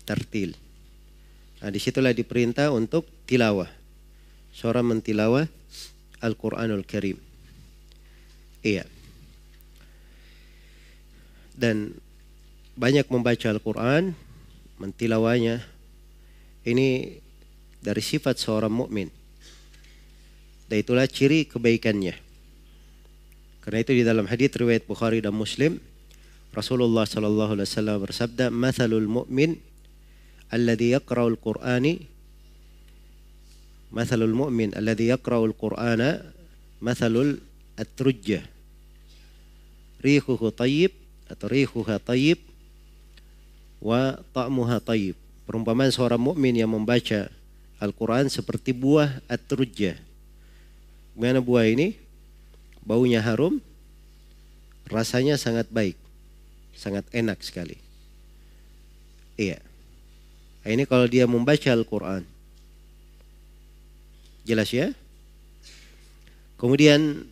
tartil. 0.04 0.52
Nah, 1.64 1.72
di 1.72 1.80
situlah 1.80 2.12
diperintah 2.12 2.76
untuk 2.76 3.08
tilawah. 3.24 3.72
Seorang 4.52 4.92
mentilawah 4.92 5.48
Al-Quranul 6.20 6.84
Karim. 6.84 7.16
Iya. 8.68 8.84
Dan 11.56 11.96
banyak 12.76 13.08
membaca 13.08 13.48
Al-Quran, 13.48 14.12
mentilawanya. 14.76 15.64
Ini 16.68 17.16
dari 17.80 18.04
sifat 18.04 18.36
seorang 18.40 18.72
mukmin. 18.72 19.19
Dan 20.70 20.86
itulah 20.86 21.10
ciri 21.10 21.50
kebaikannya. 21.50 22.14
Karena 23.66 23.78
itu 23.82 23.92
di 23.98 24.06
dalam 24.06 24.30
hadis 24.30 24.54
riwayat 24.54 24.86
Bukhari 24.86 25.20
dan 25.20 25.34
Muslim, 25.34 25.82
Rasulullah 26.54 27.10
sallallahu 27.10 27.58
alaihi 27.58 27.68
wasallam 27.70 27.98
bersabda, 28.06 28.54
"Matsalul 28.54 29.10
mu'min 29.10 29.58
alladhi 30.54 30.94
yaqra'ul 30.94 31.38
qur'ani 31.38 32.20
mathalul 33.90 34.34
mu'min 34.34 34.74
alladhi 34.78 35.10
yaqra'ul 35.10 35.54
qur'ana 35.58 36.22
mathalul 36.82 37.42
at-trujjah 37.78 38.46
rihuhu 40.02 40.54
tayyib 40.54 40.94
atau 41.30 41.50
rihuha 41.50 42.02
tayyib 42.02 42.42
wa 43.82 44.18
ta'muha 44.34 44.82
tayyib. 44.82 45.18
Perumpamaan 45.50 45.90
seorang 45.90 46.22
mukmin 46.22 46.54
yang 46.54 46.70
membaca 46.70 47.26
Al-Quran 47.82 48.30
seperti 48.30 48.70
buah 48.70 49.22
at-trujjah 49.26 49.98
Bagaimana 51.20 51.44
buah 51.44 51.68
ini? 51.68 52.00
Baunya 52.80 53.20
harum, 53.20 53.60
rasanya 54.88 55.36
sangat 55.36 55.68
baik, 55.68 56.00
sangat 56.72 57.04
enak 57.12 57.44
sekali. 57.44 57.76
Iya. 59.36 59.60
Ini 60.64 60.88
kalau 60.88 61.12
dia 61.12 61.28
membaca 61.28 61.76
Al-Quran. 61.76 62.24
Jelas 64.48 64.72
ya? 64.72 64.96
Kemudian 66.56 67.28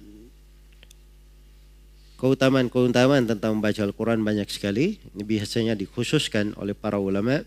keutamaan-keutamaan 2.20 3.24
tentang 3.24 3.56
membaca 3.56 3.88
Al-Quran 3.88 4.20
banyak 4.20 4.52
sekali. 4.52 5.00
Ini 5.16 5.24
biasanya 5.24 5.80
dikhususkan 5.80 6.60
oleh 6.60 6.76
para 6.76 7.00
ulama 7.00 7.40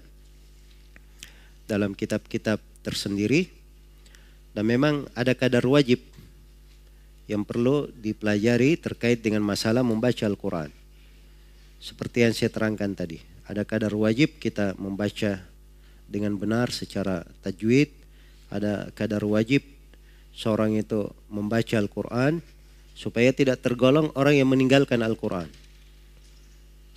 dalam 1.69 1.93
kitab-kitab 1.93 2.65
tersendiri. 2.81 3.53
Dan 4.57 4.65
memang 4.65 5.05
ada 5.13 5.37
kadar 5.37 5.69
wajib 5.69 6.01
yang 7.31 7.47
perlu 7.47 7.87
dipelajari 7.95 8.75
terkait 8.75 9.23
dengan 9.23 9.47
masalah 9.47 9.87
membaca 9.87 10.27
Al-Quran. 10.27 10.75
Seperti 11.79 12.27
yang 12.27 12.35
saya 12.35 12.51
terangkan 12.51 12.91
tadi. 12.99 13.23
Ada 13.47 13.63
kadar 13.63 13.95
wajib 13.95 14.43
kita 14.43 14.75
membaca 14.75 15.39
dengan 16.11 16.35
benar 16.35 16.75
secara 16.75 17.23
tajwid, 17.47 17.95
ada 18.51 18.91
kadar 18.99 19.23
wajib 19.23 19.63
seorang 20.35 20.75
itu 20.75 21.07
membaca 21.31 21.79
Al-Quran 21.79 22.43
supaya 22.99 23.31
tidak 23.31 23.63
tergolong 23.63 24.11
orang 24.19 24.35
yang 24.35 24.51
meninggalkan 24.51 24.99
Al-Quran. 24.99 25.47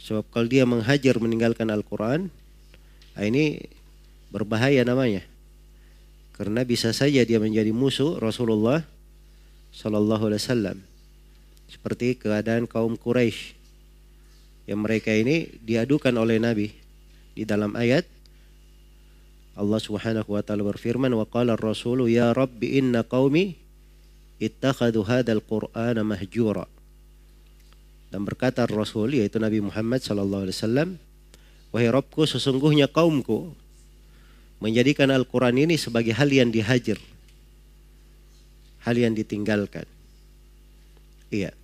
Sebab 0.02 0.26
kalau 0.34 0.50
dia 0.50 0.66
menghajar 0.66 1.16
meninggalkan 1.22 1.70
Al-Quran, 1.70 2.28
ah, 3.16 3.24
ini 3.24 3.70
berbahaya 4.34 4.82
namanya. 4.82 5.22
Karena 6.34 6.66
bisa 6.66 6.90
saja 6.92 7.22
dia 7.22 7.38
menjadi 7.38 7.70
musuh 7.70 8.18
Rasulullah 8.18 8.82
Sallallahu 9.74 10.30
Alaihi 10.30 10.42
Wasallam. 10.46 10.78
Seperti 11.66 12.14
keadaan 12.16 12.70
kaum 12.70 12.94
Quraisy 12.94 13.58
yang 14.70 14.86
mereka 14.86 15.10
ini 15.10 15.50
diadukan 15.60 16.14
oleh 16.16 16.38
Nabi 16.38 16.72
di 17.34 17.44
dalam 17.44 17.74
ayat 17.74 18.06
Allah 19.54 19.82
Subhanahu 19.82 20.34
wa 20.34 20.42
taala 20.42 20.66
berfirman 20.66 21.14
wa 21.14 21.26
qala 21.30 21.54
ar-rasulu 21.58 22.10
ya 22.10 22.34
rabbi 22.34 22.78
inna 22.78 23.06
qaumi 23.06 23.58
ittakhadhu 24.42 25.06
hadzal 25.06 25.42
mahjura. 26.02 26.66
Dan 28.14 28.30
berkata 28.30 28.70
Rasul 28.70 29.18
yaitu 29.18 29.42
Nabi 29.42 29.58
Muhammad 29.58 30.06
sallallahu 30.06 30.46
alaihi 30.46 30.58
wasallam 30.58 30.90
wahai 31.74 31.90
Rabbku 31.90 32.30
sesungguhnya 32.30 32.86
kaumku 32.86 33.58
menjadikan 34.62 35.10
Al-Qur'an 35.10 35.58
ini 35.58 35.82
sebagai 35.82 36.14
hal 36.14 36.30
yang 36.30 36.54
dihajar. 36.54 37.02
Hal 38.84 38.96
yang 39.00 39.16
ditinggalkan. 39.16 39.88
Iya. 41.32 41.56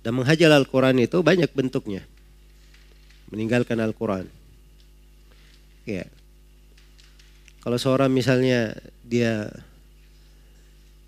Dan 0.00 0.16
menghajar 0.16 0.48
Al-Quran 0.50 0.96
itu 1.04 1.20
banyak 1.20 1.52
bentuknya. 1.52 2.02
Meninggalkan 3.28 3.78
Al-Quran. 3.78 4.26
Iya. 5.84 6.08
Kalau 7.60 7.76
seorang 7.76 8.08
misalnya 8.08 8.72
dia 9.04 9.52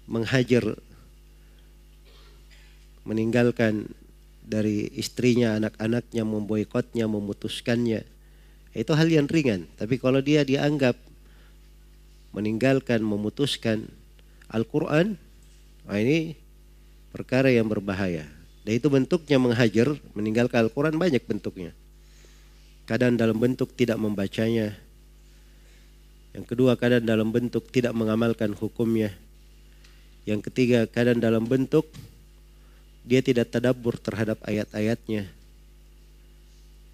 menghajar 0.04 0.76
meninggalkan 3.08 3.88
dari 4.44 4.92
istrinya, 4.92 5.56
anak-anaknya, 5.56 6.22
memboikotnya, 6.28 7.08
memutuskannya. 7.08 8.04
Itu 8.76 8.92
hal 8.92 9.08
yang 9.08 9.26
ringan. 9.30 9.64
Tapi 9.80 9.96
kalau 9.96 10.20
dia 10.20 10.44
dianggap 10.44 11.00
meninggalkan, 12.36 13.00
memutuskan 13.00 13.88
Al-Quran, 14.52 15.16
nah 15.88 15.96
ini 15.96 16.36
perkara 17.10 17.48
yang 17.48 17.66
berbahaya. 17.66 18.28
Dan 18.62 18.78
itu 18.78 18.86
bentuknya 18.92 19.40
menghajar, 19.40 19.96
meninggalkan 20.14 20.68
Al-Quran 20.68 20.94
banyak 20.94 21.24
bentuknya. 21.24 21.72
Kadang 22.86 23.16
dalam 23.16 23.40
bentuk 23.40 23.72
tidak 23.74 23.96
membacanya, 23.98 24.76
yang 26.32 26.48
kedua 26.48 26.80
kadang 26.80 27.04
dalam 27.04 27.28
bentuk 27.28 27.68
tidak 27.68 27.92
mengamalkan 27.92 28.56
hukumnya. 28.56 29.12
Yang 30.24 30.48
ketiga 30.48 30.88
kadang 30.88 31.20
dalam 31.20 31.44
bentuk 31.44 31.84
dia 33.04 33.20
tidak 33.20 33.52
tadabur 33.52 34.00
terhadap 34.00 34.40
ayat-ayatnya. 34.48 35.28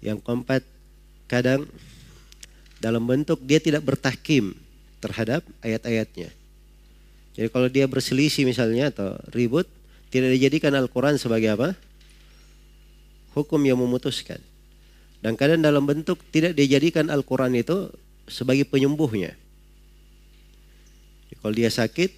Yang 0.03 0.19
keempat 0.27 0.63
kadang 1.31 1.63
dalam 2.83 3.03
bentuk 3.07 3.39
dia 3.39 3.63
tidak 3.63 3.87
bertahkim 3.87 4.59
terhadap 4.99 5.47
ayat-ayatnya. 5.63 6.35
Jadi 7.39 7.47
kalau 7.55 7.71
dia 7.71 7.87
berselisih 7.87 8.43
misalnya 8.43 8.91
atau 8.91 9.15
ribut, 9.31 9.63
tidak 10.11 10.35
dijadikan 10.35 10.75
Al-Quran 10.75 11.15
sebagai 11.15 11.55
apa? 11.55 11.71
Hukum 13.31 13.63
yang 13.63 13.79
memutuskan. 13.79 14.43
Dan 15.23 15.39
kadang 15.39 15.63
dalam 15.63 15.87
bentuk 15.87 16.19
tidak 16.35 16.51
dijadikan 16.59 17.07
Al-Quran 17.07 17.55
itu 17.55 17.95
sebagai 18.27 18.67
penyembuhnya. 18.67 19.39
Kalau 21.39 21.55
dia 21.55 21.71
sakit, 21.71 22.11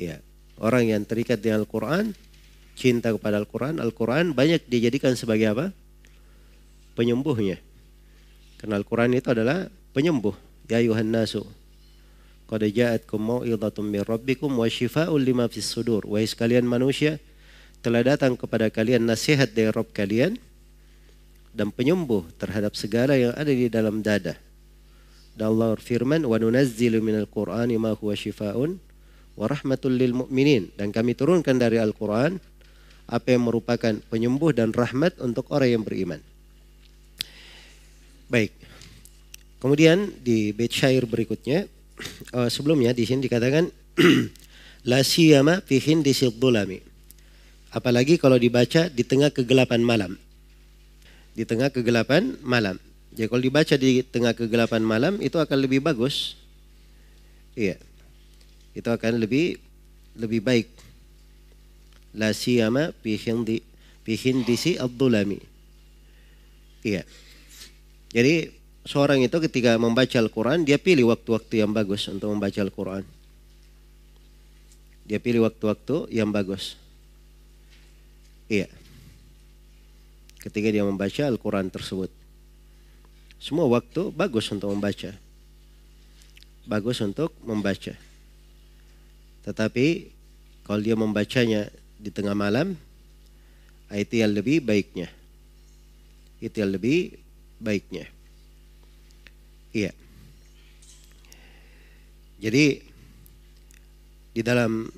ya 0.00 0.16
orang 0.56 0.88
yang 0.88 1.04
terikat 1.04 1.36
dengan 1.44 1.68
Al-Quran, 1.68 2.16
cinta 2.80 3.12
kepada 3.12 3.36
Al-Quran, 3.36 3.76
Al-Quran 3.84 4.32
banyak 4.32 4.64
dijadikan 4.64 5.12
sebagai 5.12 5.52
apa? 5.52 5.76
Penyembuhnya. 6.96 7.60
Karena 8.56 8.80
Al-Quran 8.80 9.12
itu 9.12 9.28
adalah 9.28 9.68
penyembuh. 9.92 10.32
Ya 10.72 10.80
ayuhan 10.80 11.12
nasu. 11.12 11.44
Qad 12.50 12.66
ja'atkum 12.66 13.22
mau'idhatum 13.22 13.86
min 13.86 14.02
rabbikum 14.02 14.50
wa 14.50 14.66
shifa'un 14.66 15.22
lima 15.22 15.46
fis 15.46 15.70
sudur. 15.70 16.02
Wahai 16.02 16.26
sekalian 16.26 16.66
manusia, 16.66 17.22
telah 17.78 18.02
datang 18.02 18.34
kepada 18.34 18.66
kalian 18.74 19.06
nasihat 19.06 19.54
dari 19.54 19.70
Rabb 19.70 19.94
kalian 19.94 20.34
dan 21.54 21.70
penyembuh 21.70 22.26
terhadap 22.42 22.74
segala 22.74 23.14
yang 23.14 23.30
ada 23.38 23.54
di 23.54 23.70
dalam 23.70 24.02
dada. 24.02 24.34
Dan 25.38 25.54
Allah 25.54 25.78
firman, 25.78 26.26
"Wa 26.26 26.42
nunazzilu 26.42 26.98
minal 26.98 27.30
Qur'ani 27.30 27.78
ma 27.78 27.94
huwa 27.94 28.18
syifaa'un 28.18 28.82
wa 29.38 29.46
rahmatul 29.46 29.94
lil 29.94 30.10
mu'minin." 30.10 30.74
Dan 30.74 30.90
kami 30.90 31.14
turunkan 31.14 31.54
dari 31.54 31.78
Al-Qur'an 31.78 32.34
apa 33.06 33.26
yang 33.30 33.46
merupakan 33.46 33.94
penyembuh 34.10 34.50
dan 34.50 34.74
rahmat 34.74 35.22
untuk 35.22 35.46
orang 35.54 35.78
yang 35.78 35.82
beriman. 35.86 36.18
Baik. 38.26 38.54
Kemudian 39.62 40.18
di 40.18 40.50
bait 40.50 40.74
syair 40.74 41.06
berikutnya 41.06 41.70
uh, 42.34 42.48
sebelumnya 42.50 42.92
di 42.92 43.04
sini 43.06 43.24
dikatakan 43.24 43.68
la 44.90 45.00
siyama 45.04 45.60
fi 45.64 45.78
hindi 45.80 46.12
Apalagi 47.70 48.18
kalau 48.18 48.34
dibaca 48.34 48.90
di 48.90 49.06
tengah 49.06 49.30
kegelapan 49.30 49.78
malam. 49.78 50.18
Di 51.38 51.46
tengah 51.46 51.70
kegelapan 51.70 52.34
malam. 52.42 52.82
Jadi 53.14 53.26
kalau 53.30 53.42
dibaca 53.42 53.74
di 53.78 54.02
tengah 54.02 54.34
kegelapan 54.34 54.82
malam 54.82 55.14
itu 55.22 55.38
akan 55.38 55.58
lebih 55.62 55.78
bagus. 55.78 56.34
Iya. 57.54 57.78
Itu 58.74 58.90
akan 58.90 59.22
lebih 59.22 59.62
lebih 60.18 60.42
baik. 60.42 60.66
La 62.18 62.34
siyama 62.34 62.90
fi 63.06 63.14
hindi. 63.14 63.62
Iya. 66.82 67.06
Jadi 68.10 68.59
seorang 68.90 69.22
itu 69.22 69.38
ketika 69.46 69.78
membaca 69.78 70.18
Al-Quran 70.18 70.66
dia 70.66 70.74
pilih 70.74 71.14
waktu-waktu 71.14 71.62
yang 71.62 71.70
bagus 71.70 72.10
untuk 72.10 72.34
membaca 72.34 72.58
Al-Quran. 72.58 73.06
Dia 75.06 75.22
pilih 75.22 75.46
waktu-waktu 75.46 76.10
yang 76.10 76.34
bagus. 76.34 76.74
Iya. 78.50 78.66
Ketika 80.42 80.74
dia 80.74 80.82
membaca 80.82 81.22
Al-Quran 81.22 81.70
tersebut. 81.70 82.10
Semua 83.38 83.70
waktu 83.70 84.10
bagus 84.10 84.50
untuk 84.50 84.74
membaca. 84.74 85.14
Bagus 86.66 86.98
untuk 86.98 87.30
membaca. 87.46 87.94
Tetapi 89.46 89.86
kalau 90.66 90.82
dia 90.82 90.98
membacanya 90.98 91.70
di 91.94 92.10
tengah 92.10 92.34
malam, 92.34 92.74
itu 93.90 94.14
yang 94.18 94.34
lebih 94.34 94.62
baiknya. 94.62 95.10
Itu 96.42 96.62
yang 96.62 96.74
lebih 96.74 97.18
baiknya. 97.58 98.19
Iya. 99.70 99.94
Jadi 102.40 102.82
di 104.32 104.42
dalam 104.42 104.88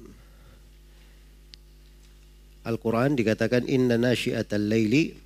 Al-Quran 2.63 3.19
dikatakan 3.19 3.67
inna 3.67 3.99
nasyiatal 3.99 4.63
laili 4.71 5.19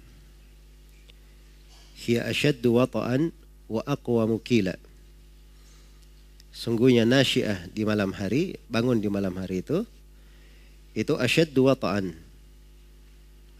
hiya 2.00 2.24
ashaddu 2.24 2.80
wata'an 2.80 3.28
wa 3.68 3.84
aqwa 3.84 4.24
mukila. 4.24 4.72
Sungguhnya 6.56 7.04
nasyiah 7.04 7.68
di 7.68 7.84
malam 7.84 8.16
hari, 8.16 8.56
bangun 8.72 8.96
di 8.96 9.12
malam 9.12 9.36
hari 9.36 9.60
itu, 9.60 9.84
itu 10.96 11.12
asyaddu 11.12 11.68
wata'an. 11.68 12.16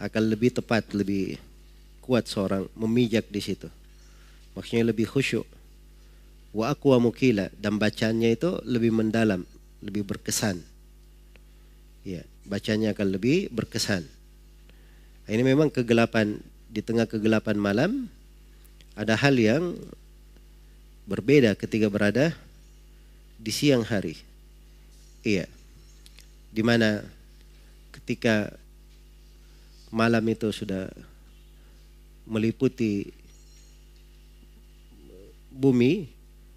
Akan 0.00 0.24
lebih 0.24 0.56
tepat, 0.56 0.96
lebih 0.96 1.36
kuat 2.00 2.24
seorang 2.24 2.64
memijak 2.72 3.28
di 3.28 3.40
situ. 3.44 3.68
Maksudnya 4.56 4.88
lebih 4.88 5.04
khusyuk. 5.04 5.44
Wa 6.56 6.72
aqwa 6.72 6.96
mukila. 6.96 7.52
Dan 7.60 7.76
bacanya 7.76 8.32
itu 8.32 8.56
lebih 8.64 8.96
mendalam, 8.96 9.44
lebih 9.84 10.08
berkesan. 10.08 10.64
Ya, 12.00 12.24
bacanya 12.48 12.96
akan 12.96 13.12
lebih 13.12 13.52
berkesan. 13.52 14.08
Ini 15.28 15.42
memang 15.44 15.68
kegelapan 15.68 16.40
di 16.72 16.80
tengah 16.80 17.04
kegelapan 17.04 17.58
malam 17.58 18.08
ada 18.96 19.18
hal 19.18 19.36
yang 19.36 19.76
berbeda 21.04 21.52
ketika 21.58 21.92
berada 21.92 22.32
di 23.36 23.52
siang 23.52 23.84
hari. 23.84 24.16
Iya. 25.26 25.44
Di 26.54 26.62
mana 26.64 27.04
ketika 27.92 28.54
malam 29.92 30.24
itu 30.30 30.48
sudah 30.54 30.88
meliputi 32.26 33.12
bumi, 35.52 36.15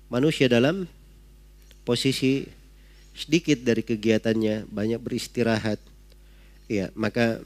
manusia 0.10 0.52
dalam 0.52 0.90
posisi 1.86 2.46
sedikit 3.16 3.62
dari 3.64 3.82
kegiatannya, 3.82 4.70
banyak 4.70 5.00
beristirahat. 5.02 5.80
Iya, 6.70 6.94
maka 6.94 7.42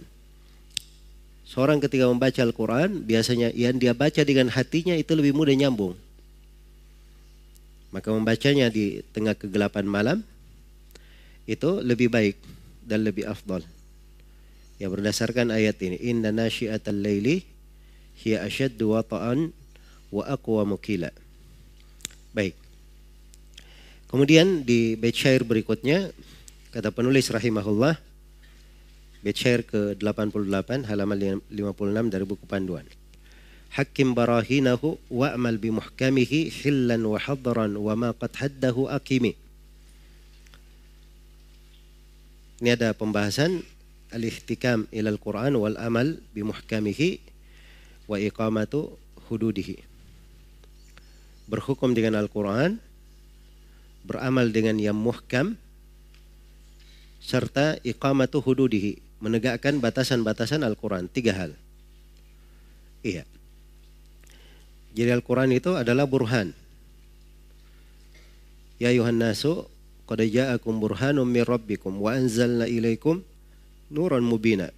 Seorang 1.53 1.77
ketika 1.77 2.09
membaca 2.09 2.41
Al-Quran, 2.41 3.05
biasanya 3.05 3.53
yang 3.53 3.77
dia 3.77 3.93
baca 3.93 4.25
dengan 4.25 4.49
hatinya 4.49 4.97
itu 4.97 5.13
lebih 5.13 5.37
mudah 5.37 5.53
nyambung. 5.53 5.93
Maka 7.93 8.09
membacanya 8.09 8.73
di 8.73 9.05
tengah 9.13 9.37
kegelapan 9.37 9.85
malam, 9.85 10.17
itu 11.45 11.77
lebih 11.85 12.09
baik 12.09 12.41
dan 12.81 13.05
lebih 13.05 13.29
afdal. 13.29 13.61
Ya 14.81 14.89
berdasarkan 14.89 15.53
ayat 15.53 15.77
ini, 15.85 16.01
Inna 16.01 16.33
nasyiatal 16.33 16.97
layli 16.97 17.45
hiya 18.17 18.41
asyaddu 18.49 18.97
wata'an 18.97 19.53
wa 20.09 20.25
aqwa 20.25 20.65
mukila. 20.65 21.13
Baik. 22.33 22.57
Kemudian 24.09 24.65
di 24.65 24.97
bait 24.97 25.13
syair 25.13 25.45
berikutnya, 25.45 26.09
kata 26.73 26.89
penulis 26.89 27.29
rahimahullah, 27.29 27.97
bait 29.21 29.37
syair 29.37 29.61
ke-88 29.65 30.89
halaman 30.89 31.41
56 31.49 32.13
dari 32.13 32.25
buku 32.25 32.45
panduan. 32.49 32.85
Hakim 33.73 34.13
barahinahu 34.13 35.01
wa'mal 35.09 35.57
bimuhkamihi 35.57 36.49
hillan 36.49 37.01
wa 37.09 37.17
hadran 37.17 37.73
wa 37.73 37.93
ma 37.97 38.09
qad 38.13 38.33
haddahu 38.37 38.85
akimi. 38.85 39.33
Ini 42.61 42.77
ada 42.77 42.93
pembahasan 42.93 43.65
al-ihtikam 44.13 44.85
ilal 44.93 45.17
Quran 45.17 45.57
wal 45.57 45.73
amal 45.81 46.21
bimuhkamihi 46.37 47.17
wa 48.05 48.21
iqamatu 48.21 48.93
hududihi. 49.25 49.92
Berhukum 51.47 51.91
dengan 51.91 52.15
Al-Quran, 52.19 52.79
beramal 54.07 54.51
dengan 54.51 54.79
yang 54.79 54.95
muhkam, 54.95 55.59
serta 57.23 57.79
iqamatu 57.83 58.43
hududihi, 58.43 58.99
menegakkan 59.23 59.79
batasan-batasan 59.79 60.63
Al-Quran. 60.63 61.07
Tiga 61.07 61.35
hal. 61.35 61.51
Iya. 63.03 63.27
Jadi 64.93 65.09
Al-Quran 65.09 65.51
itu 65.55 65.75
adalah 65.75 66.07
burhan. 66.07 66.51
Ya 68.77 68.91
ayuhan 68.91 69.19
nasu, 69.19 69.67
qad 70.07 70.19
ja'akum 70.23 70.79
burhanum 70.79 71.27
min 71.27 71.43
rabbikum 71.47 71.99
wa 71.99 72.15
anzalna 72.15 72.67
ilaikum 72.67 73.23
nuran 73.91 74.23
mubina. 74.23 74.71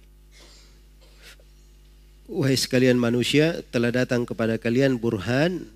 Wahai 2.26 2.58
sekalian 2.58 2.98
manusia, 2.98 3.62
telah 3.70 3.94
datang 3.94 4.26
kepada 4.26 4.58
kalian 4.58 4.98
burhan 4.98 5.66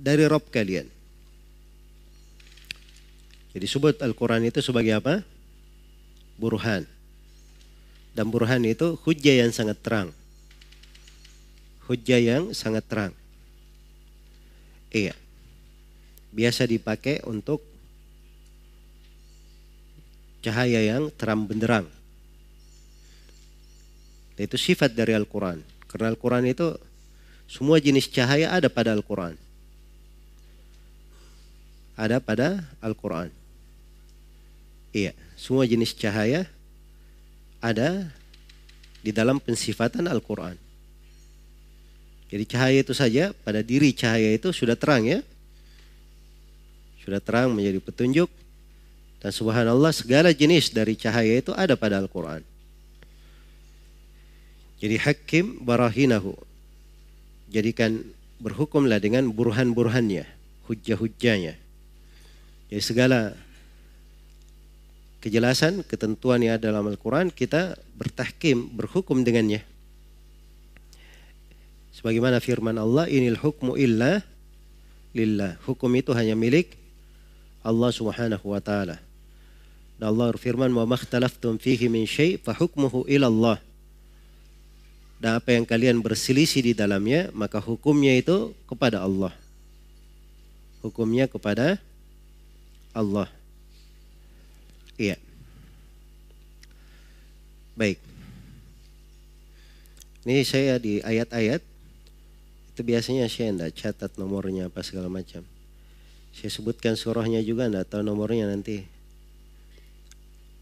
dari 0.00 0.24
Rob 0.24 0.48
kalian. 0.48 0.88
Jadi 3.52 3.66
sebut 3.68 4.00
Al-Quran 4.00 4.48
itu 4.48 4.64
sebagai 4.64 4.96
apa? 4.96 5.20
Burhan. 6.40 6.88
Dan 8.16 8.32
burhan 8.32 8.64
itu 8.64 8.96
hujah 9.04 9.44
yang 9.44 9.52
sangat 9.52 9.76
terang. 9.84 10.08
Hujah 11.84 12.16
yang 12.22 12.56
sangat 12.56 12.86
terang. 12.88 13.12
Iya. 14.88 15.12
Biasa 16.30 16.64
dipakai 16.64 17.20
untuk 17.26 17.60
cahaya 20.40 20.80
yang 20.80 21.12
terang 21.12 21.44
benderang. 21.44 21.86
Itu 24.40 24.56
sifat 24.56 24.96
dari 24.96 25.12
Al-Quran. 25.12 25.60
Karena 25.90 26.14
Al-Quran 26.14 26.48
itu 26.48 26.78
semua 27.50 27.82
jenis 27.82 28.08
cahaya 28.08 28.54
ada 28.54 28.70
pada 28.70 28.94
Al-Quran. 28.94 29.49
Ada 32.00 32.16
pada 32.16 32.64
Al-Quran. 32.80 33.28
Iya, 34.96 35.12
semua 35.36 35.68
jenis 35.68 35.92
cahaya 35.92 36.48
ada 37.60 38.08
di 39.04 39.12
dalam 39.12 39.36
pensifatan 39.36 40.08
Al-Quran. 40.08 40.56
Jadi 42.32 42.44
cahaya 42.48 42.78
itu 42.80 42.96
saja 42.96 43.36
pada 43.44 43.60
diri 43.60 43.92
cahaya 43.92 44.32
itu 44.32 44.48
sudah 44.48 44.80
terang 44.80 45.04
ya. 45.04 45.20
Sudah 47.04 47.20
terang 47.20 47.52
menjadi 47.52 47.84
petunjuk. 47.84 48.32
Dan 49.20 49.30
subhanallah 49.36 49.92
segala 49.92 50.32
jenis 50.32 50.72
dari 50.72 50.96
cahaya 50.96 51.36
itu 51.36 51.52
ada 51.52 51.76
pada 51.76 52.00
Al-Quran. 52.00 52.40
Jadi 54.80 54.96
hakim 54.96 55.60
barahinahu. 55.60 56.32
Jadikan 57.52 58.00
berhukumlah 58.40 58.96
dengan 58.96 59.28
burhan-burhannya. 59.28 60.24
Hujjah-hujjahnya. 60.70 61.69
Jadi 62.70 62.82
segala 62.86 63.34
kejelasan 65.18 65.82
ketentuan 65.82 66.38
yang 66.38 66.56
ada 66.56 66.70
dalam 66.70 66.86
Al-Quran 66.86 67.34
kita 67.34 67.74
bertahkim 67.98 68.70
berhukum 68.78 69.26
dengannya. 69.26 69.66
Sebagaimana 71.90 72.38
firman 72.38 72.78
Allah 72.78 73.10
inil 73.10 73.36
hukmu 73.36 73.74
illa 73.74 74.22
lillah. 75.12 75.58
Hukum 75.66 75.90
itu 75.98 76.14
hanya 76.14 76.38
milik 76.38 76.78
Allah 77.66 77.90
subhanahu 77.90 78.46
wa 78.54 78.62
ta'ala. 78.62 79.02
Dan 79.98 80.16
Allah 80.16 80.32
berfirman 80.32 80.70
wa 80.70 80.86
makhtalaftum 80.86 81.58
fihi 81.60 81.90
min 81.90 82.06
syai' 82.06 82.38
fa 82.38 82.54
hukmuhu 82.54 83.04
ila 83.10 83.26
Allah. 83.26 83.58
Dan 85.20 85.36
apa 85.36 85.52
yang 85.52 85.66
kalian 85.66 86.00
berselisih 86.00 86.64
di 86.64 86.72
dalamnya 86.72 87.28
maka 87.34 87.58
hukumnya 87.58 88.14
itu 88.14 88.54
kepada 88.64 89.02
Allah. 89.02 89.34
Hukumnya 90.80 91.28
kepada 91.28 91.76
Allah 91.76 91.89
Iya. 95.00 95.16
Baik. 97.78 97.96
Ini 100.26 100.44
saya 100.44 100.76
di 100.76 101.00
ayat-ayat 101.00 101.64
Itu 102.70 102.84
biasanya 102.86 103.26
saya 103.28 103.52
tidak 103.52 103.72
catat 103.76 104.12
nomornya 104.16 104.72
apa 104.72 104.80
segala 104.80 105.10
macam. 105.10 105.44
Saya 106.32 106.48
sebutkan 106.48 106.96
surahnya 106.96 107.42
juga 107.44 107.66
tidak 107.68 107.92
tahu 107.92 108.00
nomornya 108.00 108.48
nanti. 108.48 108.86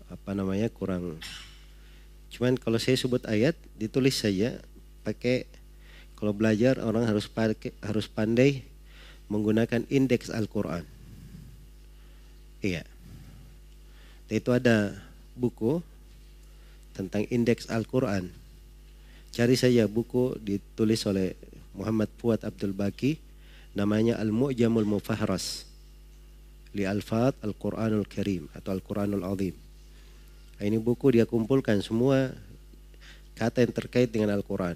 Apa 0.08 0.32
namanya 0.32 0.66
kurang. 0.72 1.20
Cuman 2.32 2.56
kalau 2.58 2.80
saya 2.80 2.96
sebut 2.96 3.22
ayat 3.28 3.54
ditulis 3.76 4.18
saja 4.18 4.58
pakai 5.04 5.46
kalau 6.18 6.34
belajar 6.34 6.82
orang 6.82 7.06
harus 7.06 7.30
pakai 7.30 7.70
harus 7.84 8.10
pandai 8.10 8.66
menggunakan 9.30 9.86
indeks 9.86 10.32
Al-Qur'an. 10.32 10.97
Iya. 12.58 12.82
Itu 14.28 14.50
ada 14.52 14.98
buku 15.38 15.80
tentang 16.92 17.24
indeks 17.30 17.70
Al-Quran. 17.70 18.34
Cari 19.30 19.54
saja 19.54 19.86
buku 19.86 20.34
ditulis 20.42 21.06
oleh 21.06 21.38
Muhammad 21.78 22.10
Fuad 22.18 22.42
Abdul 22.42 22.74
Baki 22.74 23.22
namanya 23.78 24.18
Al-Mu'jamul 24.18 24.88
Mufahras 24.88 25.68
li 26.74 26.82
Alfat 26.82 27.38
Al-Quranul 27.46 28.04
Karim 28.10 28.50
atau 28.50 28.74
Al-Quranul 28.74 29.22
Azim. 29.22 29.54
Nah, 30.58 30.64
ini 30.66 30.76
buku 30.82 31.14
dia 31.14 31.22
kumpulkan 31.22 31.78
semua 31.78 32.34
kata 33.38 33.62
yang 33.62 33.70
terkait 33.70 34.10
dengan 34.10 34.34
Al-Quran. 34.34 34.74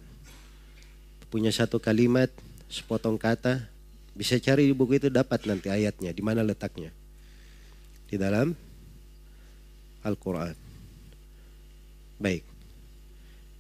Punya 1.27 1.51
satu 1.51 1.83
kalimat, 1.83 2.31
sepotong 2.71 3.19
kata, 3.19 3.67
bisa 4.15 4.39
cari 4.39 4.71
di 4.71 4.75
buku 4.77 5.03
itu 5.03 5.09
dapat 5.11 5.43
nanti 5.49 5.73
ayatnya, 5.73 6.15
di 6.15 6.23
mana 6.23 6.47
letaknya. 6.47 6.95
Di 8.13 8.21
dalam 8.21 8.53
Al-Quran. 10.05 10.53
Baik. 12.21 12.45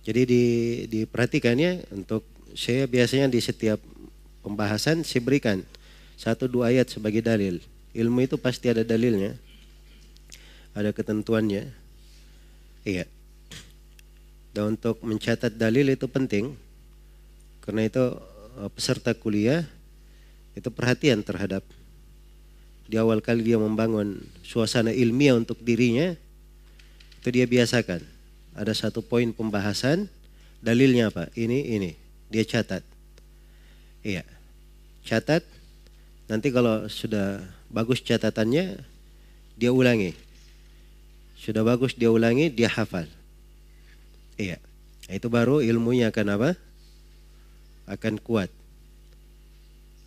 Jadi 0.04 0.22
di, 0.28 0.44
diperhatikannya 0.92 1.88
untuk 1.96 2.20
saya 2.52 2.84
biasanya 2.84 3.32
di 3.32 3.40
setiap 3.40 3.80
pembahasan 4.44 5.08
saya 5.08 5.24
berikan 5.24 5.64
satu 6.20 6.50
dua 6.52 6.68
ayat 6.68 6.92
sebagai 6.92 7.24
dalil. 7.24 7.64
Ilmu 7.96 8.28
itu 8.28 8.36
pasti 8.36 8.68
ada 8.68 8.84
dalilnya. 8.84 9.40
Ada 10.76 10.92
ketentuannya. 10.92 11.72
Iya. 12.84 13.08
Dan 14.52 14.76
untuk 14.76 15.00
mencatat 15.00 15.56
dalil 15.56 15.96
itu 15.96 16.04
penting. 16.12 16.52
Karena 17.64 17.88
itu 17.88 18.04
eh, 18.60 18.70
peserta 18.74 19.16
kuliah 19.16 19.64
itu 20.52 20.68
perhatian 20.68 21.24
terhadap 21.24 21.64
di 22.86 22.96
awal 22.98 23.22
kali 23.22 23.46
dia 23.46 23.58
membangun 23.58 24.20
suasana 24.42 24.92
ilmiah 24.92 25.38
untuk 25.38 25.58
dirinya 25.62 26.14
itu 27.22 27.28
dia 27.30 27.46
biasakan. 27.46 28.02
Ada 28.58 28.74
satu 28.74 28.98
poin 28.98 29.30
pembahasan, 29.30 30.10
dalilnya 30.58 31.14
apa? 31.14 31.30
Ini, 31.38 31.78
ini. 31.78 31.94
Dia 32.26 32.42
catat. 32.42 32.82
Iya. 34.02 34.26
Catat. 35.06 35.46
Nanti 36.26 36.50
kalau 36.50 36.90
sudah 36.90 37.38
bagus 37.70 38.02
catatannya, 38.02 38.82
dia 39.54 39.70
ulangi. 39.70 40.18
Sudah 41.38 41.62
bagus 41.62 41.94
dia 41.94 42.10
ulangi, 42.10 42.50
dia 42.50 42.66
hafal. 42.66 43.06
Iya. 44.34 44.58
Itu 45.06 45.30
baru 45.30 45.62
ilmunya 45.62 46.10
akan 46.10 46.26
apa? 46.34 46.50
Akan 47.86 48.18
kuat. 48.18 48.50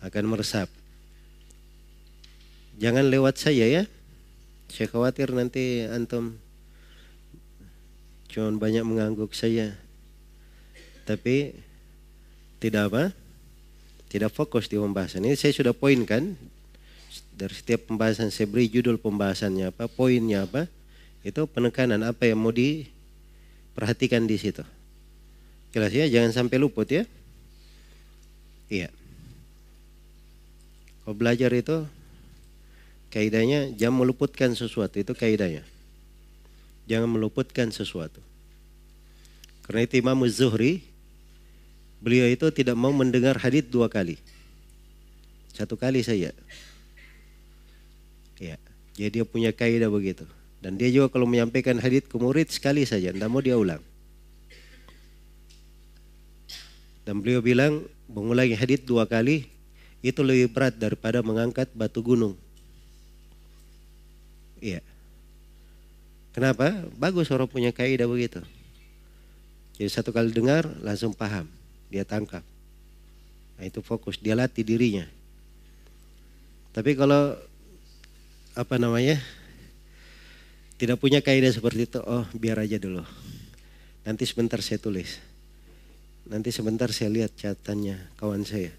Akan 0.04 0.28
meresap. 0.28 0.68
Jangan 2.76 3.08
lewat 3.08 3.40
saya 3.40 3.64
ya. 3.64 3.82
Saya 4.68 4.90
khawatir 4.92 5.32
nanti 5.32 5.86
antum 5.88 6.36
Cuma 8.36 8.52
banyak 8.52 8.84
mengangguk 8.84 9.32
saya. 9.32 9.72
Tapi 11.08 11.56
tidak 12.60 12.92
apa? 12.92 13.02
Tidak 14.12 14.28
fokus 14.28 14.68
di 14.68 14.76
pembahasan. 14.76 15.24
Ini 15.24 15.40
saya 15.40 15.56
sudah 15.56 15.72
poinkan. 15.72 16.36
Dari 17.32 17.52
setiap 17.56 17.88
pembahasan 17.88 18.28
saya 18.28 18.44
beri 18.44 18.68
judul 18.68 19.00
pembahasannya 19.00 19.72
apa, 19.72 19.88
poinnya 19.88 20.44
apa. 20.44 20.68
Itu 21.24 21.48
penekanan 21.48 22.04
apa 22.04 22.28
yang 22.28 22.36
mau 22.36 22.52
diperhatikan 22.52 24.28
di 24.28 24.36
situ. 24.36 24.60
Jelas 25.72 25.96
ya, 25.96 26.04
jangan 26.04 26.36
sampai 26.36 26.60
luput 26.60 26.92
ya. 26.92 27.08
Iya. 28.68 28.92
Kalau 31.08 31.16
belajar 31.16 31.56
itu 31.56 31.88
kaidahnya 33.16 33.72
jangan 33.72 34.04
meluputkan 34.04 34.52
sesuatu 34.52 35.00
itu 35.00 35.16
kaidahnya. 35.16 35.64
Jangan 36.84 37.08
meluputkan 37.08 37.72
sesuatu. 37.72 38.20
Karena 39.64 39.88
itu 39.88 39.96
Imam 39.98 40.20
Zuhri, 40.28 40.84
beliau 41.98 42.28
itu 42.28 42.44
tidak 42.52 42.76
mau 42.76 42.92
mendengar 42.92 43.40
hadith 43.40 43.72
dua 43.72 43.88
kali. 43.88 44.20
Satu 45.56 45.80
kali 45.80 46.04
saja. 46.04 46.36
Ya, 48.36 48.60
jadi 48.94 49.08
dia 49.10 49.24
punya 49.24 49.50
kaidah 49.50 49.88
begitu. 49.88 50.28
Dan 50.60 50.76
dia 50.76 50.92
juga 50.92 51.08
kalau 51.08 51.24
menyampaikan 51.24 51.80
hadith 51.80 52.12
ke 52.12 52.20
murid 52.20 52.52
sekali 52.52 52.84
saja, 52.84 53.10
tidak 53.16 53.32
mau 53.32 53.40
dia 53.40 53.56
ulang. 53.56 53.80
Dan 57.08 57.24
beliau 57.24 57.40
bilang 57.40 57.80
mengulangi 58.12 58.54
hadith 58.54 58.84
dua 58.84 59.08
kali 59.08 59.48
itu 60.04 60.20
lebih 60.20 60.52
berat 60.52 60.76
daripada 60.76 61.24
mengangkat 61.24 61.72
batu 61.72 62.04
gunung. 62.04 62.36
Iya. 64.66 64.82
Kenapa? 66.34 66.74
Bagus 66.98 67.30
orang 67.30 67.46
punya 67.46 67.70
kaidah 67.70 68.10
begitu. 68.10 68.42
Jadi 69.78 69.90
satu 69.92 70.10
kali 70.10 70.34
dengar 70.34 70.66
langsung 70.82 71.14
paham, 71.14 71.46
dia 71.86 72.02
tangkap. 72.02 72.42
Nah 73.56 73.64
itu 73.64 73.78
fokus, 73.78 74.18
dia 74.18 74.34
latih 74.34 74.66
dirinya. 74.66 75.06
Tapi 76.74 76.98
kalau 76.98 77.38
apa 78.58 78.76
namanya 78.76 79.22
tidak 80.76 80.98
punya 80.98 81.22
kaidah 81.22 81.54
seperti 81.54 81.86
itu, 81.86 82.00
oh 82.02 82.26
biar 82.34 82.58
aja 82.58 82.76
dulu. 82.76 83.06
Nanti 84.02 84.26
sebentar 84.26 84.58
saya 84.60 84.82
tulis. 84.82 85.22
Nanti 86.26 86.50
sebentar 86.50 86.90
saya 86.90 87.08
lihat 87.14 87.38
catatannya 87.38 88.18
kawan 88.18 88.42
saya. 88.42 88.74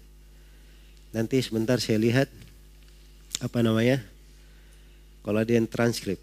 Nanti 1.16 1.40
sebentar 1.40 1.80
saya 1.80 1.96
lihat 1.96 2.28
apa 3.40 3.64
namanya 3.64 4.04
kalau 5.28 5.44
ada 5.44 5.52
yang 5.52 5.68
transkrip. 5.68 6.16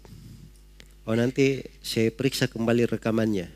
Oh 1.06 1.14
nanti 1.14 1.62
saya 1.86 2.10
periksa 2.10 2.50
kembali 2.50 2.90
rekamannya 2.90 3.46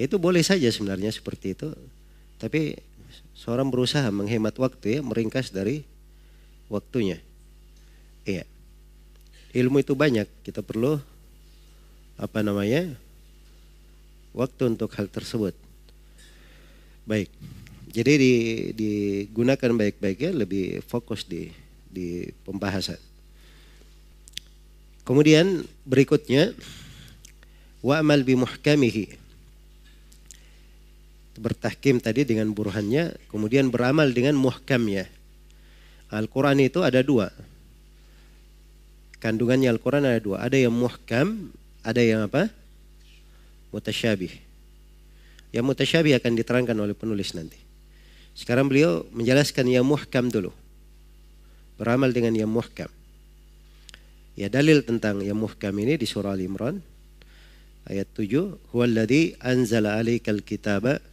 itu 0.00 0.16
boleh 0.16 0.40
saja 0.40 0.64
sebenarnya 0.72 1.12
seperti 1.12 1.52
itu. 1.52 1.68
Tapi 2.40 2.72
seorang 3.36 3.68
berusaha 3.68 4.08
menghemat 4.08 4.56
waktu 4.56 4.96
ya, 4.96 5.00
meringkas 5.04 5.52
dari 5.52 5.84
waktunya. 6.72 7.20
Iya. 8.24 8.48
Ilmu 9.52 9.84
itu 9.84 9.92
banyak, 9.92 10.24
kita 10.40 10.64
perlu 10.64 10.96
apa 12.16 12.40
namanya? 12.40 12.96
waktu 14.30 14.70
untuk 14.70 14.94
hal 14.94 15.10
tersebut. 15.10 15.58
Baik. 17.02 17.34
Jadi 17.90 18.12
di, 18.14 18.32
digunakan 18.78 19.74
baik-baik 19.74 20.18
ya, 20.22 20.30
lebih 20.30 20.86
fokus 20.86 21.26
di 21.26 21.50
di 21.90 22.30
pembahasan. 22.46 23.09
Kemudian 25.10 25.66
berikutnya 25.82 26.54
wa'mal 27.82 28.22
bi 28.22 28.38
muhkamihi 28.38 29.18
bertahkim 31.40 31.98
tadi 31.98 32.28
dengan 32.28 32.52
burhannya, 32.52 33.16
kemudian 33.32 33.72
beramal 33.72 34.12
dengan 34.12 34.36
muhkamnya. 34.36 35.08
Al-Quran 36.12 36.60
itu 36.60 36.84
ada 36.84 37.00
dua. 37.00 37.32
Kandungannya 39.24 39.72
Al-Quran 39.72 40.04
ada 40.04 40.20
dua. 40.20 40.44
Ada 40.44 40.60
yang 40.60 40.74
muhkam, 40.76 41.48
ada 41.80 42.04
yang 42.04 42.28
apa? 42.28 42.52
Mutasyabih. 43.72 44.36
Yang 45.50 45.64
mutasyabih 45.64 46.20
akan 46.20 46.32
diterangkan 46.36 46.76
oleh 46.76 46.92
penulis 46.92 47.32
nanti. 47.32 47.56
Sekarang 48.36 48.68
beliau 48.68 49.08
menjelaskan 49.16 49.64
yang 49.64 49.88
muhkam 49.88 50.28
dulu. 50.28 50.52
Beramal 51.80 52.12
dengan 52.12 52.36
yang 52.36 52.52
muhkam. 52.52 52.92
Ya 54.40 54.48
dalil 54.48 54.80
tentang 54.80 55.20
yang 55.20 55.36
muhkam 55.36 55.76
ini 55.84 56.00
di 56.00 56.08
surah 56.08 56.32
Al-Imran 56.32 56.80
ayat 57.84 58.08
7 58.16 58.72
huwallazi 58.72 59.36
anzala 59.36 60.00
'alaikal 60.00 60.40
kitaba 60.40 61.04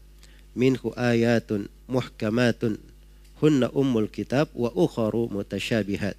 minhu 0.55 0.95
ayatun 0.95 1.67
muhkamatun 1.91 2.79
hunna 3.43 3.67
ummul 3.75 4.07
kitab 4.07 4.47
wa 4.55 4.71
ukharu 4.71 5.27
mutasyabihat. 5.27 6.15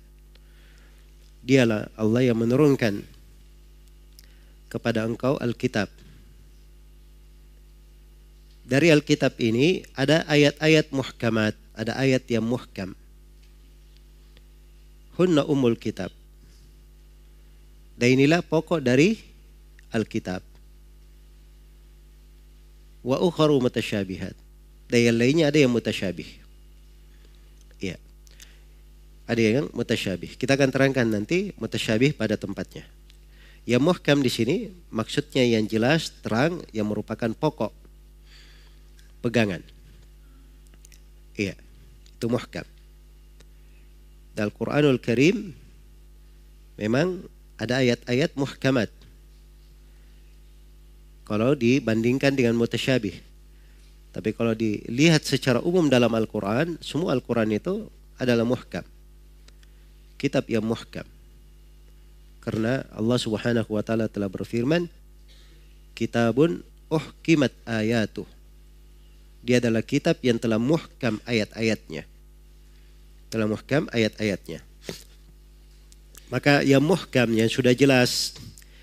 Dialah 1.48 1.88
Allah 1.96 2.28
yang 2.28 2.44
menurunkan 2.44 3.00
kepada 4.68 5.08
engkau 5.08 5.40
Alkitab. 5.40 5.88
Dari 8.68 8.92
Alkitab 8.92 9.32
ini 9.40 9.80
ada 9.96 10.28
ayat-ayat 10.28 10.92
muhkamat, 10.92 11.56
ada 11.72 11.96
ayat 11.96 12.28
yang 12.28 12.44
muhkam. 12.44 12.92
Hunna 15.16 15.48
ummul 15.48 15.80
kitab. 15.80 16.17
Dan 17.98 18.14
inilah 18.14 18.46
pokok 18.46 18.78
dari 18.78 19.18
Alkitab 19.90 20.38
wa 23.02 23.18
ukharu 23.18 23.58
mutasyabihat. 23.58 24.38
Dan 24.88 25.00
yang 25.02 25.16
lainnya 25.18 25.44
ada 25.50 25.58
yang 25.58 25.74
mutasyabih. 25.74 26.30
Iya. 27.82 27.98
Ada 29.28 29.40
yang 29.42 29.66
mutasyabih. 29.74 30.38
Kita 30.38 30.56
akan 30.56 30.70
terangkan 30.72 31.04
nanti 31.04 31.52
mutasyabih 31.58 32.16
pada 32.16 32.38
tempatnya. 32.38 32.86
Yang 33.68 33.82
muhkam 33.84 34.24
di 34.24 34.32
sini 34.32 34.56
maksudnya 34.88 35.44
yang 35.44 35.68
jelas, 35.68 36.08
terang, 36.24 36.64
yang 36.72 36.88
merupakan 36.88 37.28
pokok 37.36 37.68
pegangan. 39.20 39.60
Iya, 41.36 41.52
itu 42.16 42.26
muhkam. 42.32 42.64
Dalam 44.32 44.54
Quranul 44.54 44.96
Karim 45.02 45.52
memang 46.80 47.26
ada 47.58 47.82
ayat-ayat 47.82 48.32
muhkamat. 48.38 48.88
Kalau 51.26 51.52
dibandingkan 51.52 52.32
dengan 52.32 52.56
mutasyabih. 52.56 53.20
Tapi 54.14 54.32
kalau 54.32 54.56
dilihat 54.56 55.26
secara 55.28 55.60
umum 55.60 55.92
dalam 55.92 56.08
Al-Quran, 56.16 56.80
semua 56.80 57.12
Al-Quran 57.12 57.52
itu 57.52 57.92
adalah 58.16 58.48
muhkam. 58.48 58.86
Kitab 60.16 60.48
yang 60.48 60.64
muhkam. 60.64 61.04
Karena 62.40 62.88
Allah 62.96 63.18
subhanahu 63.20 63.68
wa 63.68 63.84
ta'ala 63.84 64.08
telah 64.08 64.32
berfirman, 64.32 64.88
Kitabun 65.92 66.64
uhkimat 66.88 67.52
ayatuh. 67.68 68.24
Dia 69.44 69.60
adalah 69.60 69.84
kitab 69.84 70.16
yang 70.24 70.40
telah 70.40 70.56
muhkam 70.56 71.20
ayat-ayatnya. 71.28 72.08
Telah 73.28 73.46
muhkam 73.50 73.90
ayat-ayatnya. 73.92 74.64
Maka 76.28 76.60
yang 76.60 76.84
muhkam 76.84 77.32
yang 77.32 77.48
sudah 77.48 77.72
jelas 77.72 78.36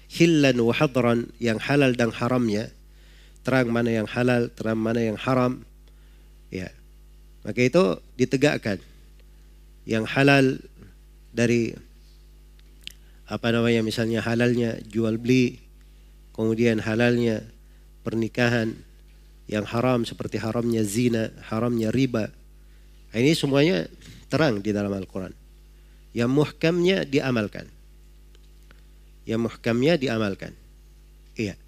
hillan 0.09 0.57
wa 0.57 0.73
hadran 0.73 1.29
yang 1.37 1.61
halal 1.61 1.93
dan 1.93 2.09
haramnya 2.09 2.73
terang 3.45 3.69
mana 3.69 3.93
yang 3.93 4.09
halal, 4.09 4.49
terang 4.49 4.81
mana 4.81 5.05
yang 5.05 5.17
haram. 5.21 5.61
Ya. 6.49 6.73
Maka 7.45 7.61
itu 7.61 8.01
ditegakkan. 8.17 8.81
Yang 9.85 10.05
halal 10.09 10.45
dari 11.29 11.77
apa 13.29 13.53
namanya 13.53 13.85
misalnya 13.85 14.25
halalnya 14.25 14.81
jual 14.89 15.21
beli, 15.21 15.61
kemudian 16.33 16.81
halalnya 16.81 17.45
pernikahan, 18.01 18.73
yang 19.45 19.65
haram 19.69 20.01
seperti 20.09 20.41
haramnya 20.41 20.81
zina, 20.81 21.29
haramnya 21.45 21.93
riba. 21.93 22.33
Nah, 23.13 23.17
ini 23.21 23.37
semuanya 23.37 23.85
terang 24.25 24.57
di 24.65 24.73
dalam 24.73 24.89
Al-Quran. 24.89 25.44
Yang 26.15 26.31
muhkamnya 26.31 27.03
diamalkan. 27.03 27.67
Yang 29.27 29.51
muhkamnya 29.51 29.99
diamalkan. 29.99 30.55
Iya. 31.35 31.59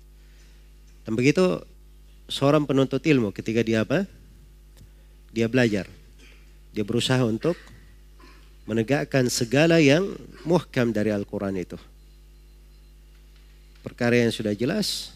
Dan 1.04 1.20
begitu 1.20 1.60
seorang 2.32 2.64
penuntut 2.64 3.04
ilmu 3.04 3.36
ketika 3.36 3.60
dia 3.60 3.84
apa? 3.84 4.08
Dia 5.36 5.52
belajar. 5.52 5.92
Dia 6.72 6.88
berusaha 6.88 7.20
untuk 7.28 7.60
menegakkan 8.64 9.28
segala 9.28 9.84
yang 9.84 10.16
muhkam 10.48 10.96
dari 10.96 11.12
Al-Quran 11.12 11.60
itu. 11.60 11.76
Perkara 13.84 14.16
yang 14.20 14.32
sudah 14.32 14.56
jelas, 14.56 15.12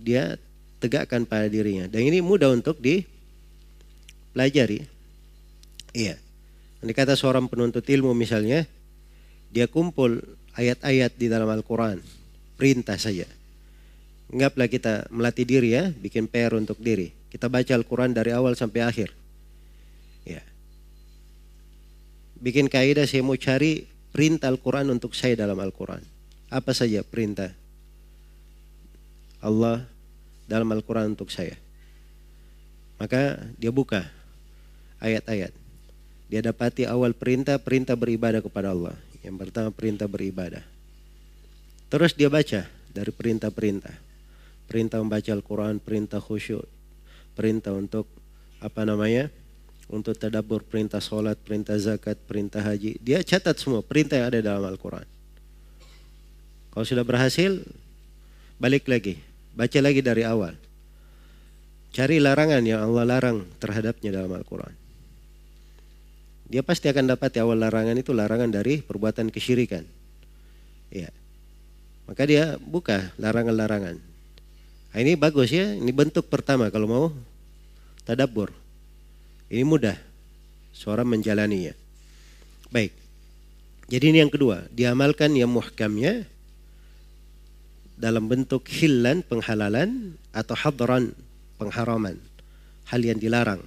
dia 0.00 0.40
tegakkan 0.80 1.28
pada 1.28 1.48
dirinya. 1.48 1.88
Dan 1.88 2.02
ini 2.08 2.20
mudah 2.24 2.48
untuk 2.52 2.78
dipelajari. 2.80 4.88
Iya. 5.92 6.29
Ini 6.80 6.92
kata 6.96 7.12
seorang 7.16 7.48
penuntut 7.48 7.84
ilmu 7.84 8.16
misalnya, 8.16 8.64
dia 9.52 9.68
kumpul 9.68 10.20
ayat-ayat 10.56 11.12
di 11.16 11.28
dalam 11.28 11.48
Al-Quran. 11.48 12.00
Perintah 12.56 13.00
saja 13.00 13.24
Anggaplah 14.30 14.70
kita 14.70 15.10
melatih 15.10 15.42
diri 15.42 15.74
ya, 15.74 15.90
bikin 15.90 16.30
PR 16.30 16.54
untuk 16.54 16.78
diri. 16.78 17.10
Kita 17.34 17.50
baca 17.50 17.74
Al-Quran 17.74 18.14
dari 18.14 18.30
awal 18.30 18.54
sampai 18.54 18.86
akhir. 18.86 19.10
Ya. 20.22 20.38
Bikin 22.38 22.70
kaidah 22.70 23.10
saya 23.10 23.26
mau 23.26 23.34
cari 23.34 23.90
perintah 24.14 24.46
Al-Quran 24.46 24.94
untuk 24.94 25.18
saya 25.18 25.34
dalam 25.34 25.58
Al-Quran. 25.58 25.98
Apa 26.46 26.70
saja 26.70 27.02
perintah 27.02 27.50
Allah 29.42 29.82
dalam 30.46 30.70
Al-Quran 30.70 31.18
untuk 31.18 31.34
saya. 31.34 31.58
Maka 33.02 33.34
dia 33.58 33.74
buka 33.74 34.06
ayat-ayat. 35.02 35.50
Dia 36.30 36.46
dapati 36.46 36.86
awal 36.86 37.10
perintah, 37.12 37.58
perintah 37.58 37.98
beribadah 37.98 38.38
kepada 38.38 38.70
Allah. 38.70 38.94
Yang 39.26 39.36
pertama 39.42 39.68
perintah 39.74 40.06
beribadah. 40.06 40.62
Terus 41.90 42.14
dia 42.14 42.30
baca 42.30 42.70
dari 42.94 43.10
perintah-perintah 43.10 44.10
perintah 44.70 45.02
membaca 45.02 45.26
Al-Quran, 45.34 45.82
perintah 45.82 46.22
khusyuk, 46.22 46.62
perintah 47.34 47.74
untuk 47.74 48.06
apa 48.62 48.86
namanya, 48.86 49.26
untuk 49.90 50.14
tadabur, 50.14 50.62
perintah 50.62 51.02
sholat, 51.02 51.34
perintah 51.42 51.74
zakat, 51.74 52.14
perintah 52.22 52.62
haji. 52.62 53.02
Dia 53.02 53.26
catat 53.26 53.58
semua 53.58 53.82
perintah 53.82 54.22
yang 54.22 54.30
ada 54.30 54.38
dalam 54.38 54.70
Al-Quran. 54.70 55.02
Kalau 56.70 56.86
sudah 56.86 57.02
berhasil, 57.02 57.66
balik 58.62 58.86
lagi, 58.86 59.18
baca 59.58 59.78
lagi 59.82 59.98
dari 60.06 60.22
awal. 60.22 60.54
Cari 61.90 62.22
larangan 62.22 62.62
yang 62.62 62.86
Allah 62.86 63.18
larang 63.18 63.42
terhadapnya 63.58 64.14
dalam 64.14 64.30
Al-Quran. 64.30 64.79
Dia 66.50 66.66
pasti 66.66 66.90
akan 66.90 67.14
dapat 67.14 67.38
awal 67.38 67.62
larangan 67.62 67.94
itu 67.94 68.10
larangan 68.10 68.50
dari 68.50 68.82
perbuatan 68.82 69.30
kesyirikan. 69.30 69.86
Ya. 70.90 71.14
Maka 72.10 72.26
dia 72.26 72.58
buka 72.58 73.14
larangan-larangan. 73.22 74.02
Nah, 74.90 74.98
ini 74.98 75.14
bagus 75.14 75.54
ya, 75.54 75.70
ini 75.78 75.94
bentuk 75.94 76.26
pertama 76.26 76.66
kalau 76.74 76.90
mau 76.90 77.06
tadabur. 78.02 78.50
Ini 79.46 79.62
mudah 79.62 79.94
seorang 80.74 81.06
menjalaninya. 81.06 81.70
Baik. 82.74 82.90
Jadi 83.86 84.04
ini 84.10 84.18
yang 84.18 84.30
kedua, 84.34 84.66
diamalkan 84.74 85.38
yang 85.38 85.54
muhkamnya 85.54 86.26
dalam 87.94 88.26
bentuk 88.26 88.66
hilan 88.66 89.22
penghalalan 89.22 90.18
atau 90.34 90.58
hadran 90.58 91.14
pengharaman. 91.62 92.18
Hal 92.90 93.06
yang 93.06 93.22
dilarang. 93.22 93.62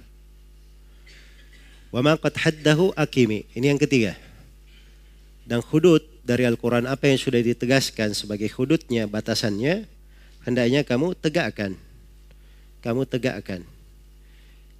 Wa 1.94 2.02
ma 2.02 2.18
qad 2.18 2.34
haddahu 2.34 2.90
akimi. 2.98 3.46
Ini 3.54 3.70
yang 3.70 3.78
ketiga. 3.78 4.18
Dan 5.46 5.62
hudud 5.62 6.02
dari 6.26 6.42
Al-Quran 6.42 6.90
apa 6.90 7.06
yang 7.06 7.22
sudah 7.22 7.38
ditegaskan 7.38 8.18
sebagai 8.18 8.50
hududnya, 8.50 9.06
batasannya, 9.06 9.86
hendaknya 10.42 10.82
kamu 10.82 11.14
tegakkan. 11.14 11.78
Kamu 12.82 13.06
tegakkan. 13.06 13.62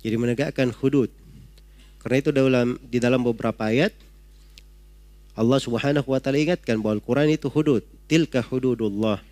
Jadi 0.02 0.16
menegakkan 0.18 0.74
hudud. 0.74 1.06
Karena 2.02 2.16
itu 2.18 2.34
dalam 2.34 2.82
di 2.82 2.98
dalam 2.98 3.22
beberapa 3.22 3.70
ayat 3.70 3.94
Allah 5.38 5.62
Subhanahu 5.62 6.10
wa 6.10 6.18
taala 6.18 6.42
ingatkan 6.42 6.82
bahwa 6.82 6.98
Al-Qur'an 6.98 7.30
itu 7.30 7.46
hudud. 7.46 7.86
Tilka 8.10 8.42
hududullah. 8.42 9.22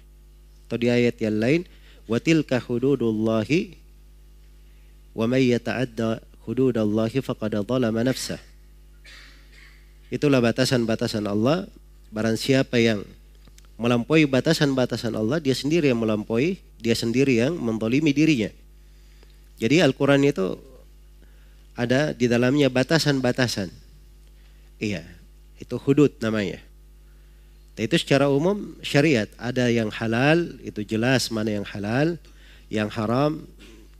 Atau 0.70 0.78
di 0.78 0.86
ayat 0.86 1.18
yang 1.18 1.36
lain, 1.36 1.60
wa 2.06 2.22
tilka 2.22 2.62
hududullahi 2.62 3.74
wa 5.12 5.28
may 5.28 5.50
yata'adda 5.52 6.31
hududallahi 6.46 7.22
faqad 7.22 7.62
zalama 7.62 8.02
nafsah. 8.02 8.40
Itulah 10.12 10.44
batasan-batasan 10.44 11.24
Allah. 11.24 11.66
Barang 12.12 12.36
siapa 12.36 12.76
yang 12.76 13.00
melampaui 13.80 14.28
batasan-batasan 14.28 15.16
Allah, 15.16 15.40
dia 15.40 15.56
sendiri 15.56 15.88
yang 15.88 16.04
melampaui, 16.04 16.60
dia 16.76 16.92
sendiri 16.92 17.40
yang 17.40 17.56
mendolimi 17.56 18.12
dirinya. 18.12 18.52
Jadi 19.56 19.80
Al-Quran 19.80 20.20
itu 20.28 20.60
ada 21.72 22.12
di 22.12 22.28
dalamnya 22.28 22.68
batasan-batasan. 22.68 23.72
Iya, 24.76 25.06
itu 25.56 25.78
hudud 25.80 26.12
namanya. 26.20 26.60
Dan 27.72 27.88
itu 27.88 27.96
secara 27.96 28.28
umum 28.28 28.76
syariat 28.84 29.30
ada 29.40 29.72
yang 29.72 29.88
halal 29.88 30.60
itu 30.60 30.84
jelas 30.84 31.32
mana 31.32 31.56
yang 31.56 31.64
halal, 31.64 32.20
yang 32.68 32.92
haram 32.92 33.48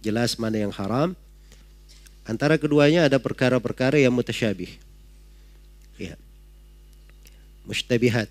jelas 0.05 0.37
mana 0.37 0.61
yang 0.61 0.75
haram. 0.75 1.17
Antara 2.23 2.55
keduanya 2.55 3.11
ada 3.11 3.19
perkara-perkara 3.19 3.99
yang 3.99 4.15
mutasyabih. 4.15 4.71
Iya. 5.99 6.15
Mustabihat. 7.67 8.31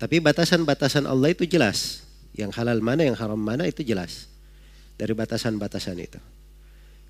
Tapi 0.00 0.20
batasan-batasan 0.20 1.04
Allah 1.04 1.32
itu 1.32 1.44
jelas. 1.44 2.04
Yang 2.34 2.56
halal 2.58 2.80
mana, 2.80 3.06
yang 3.06 3.16
haram 3.16 3.38
mana 3.38 3.68
itu 3.68 3.84
jelas. 3.84 4.26
Dari 4.96 5.12
batasan-batasan 5.12 5.96
itu. 6.00 6.20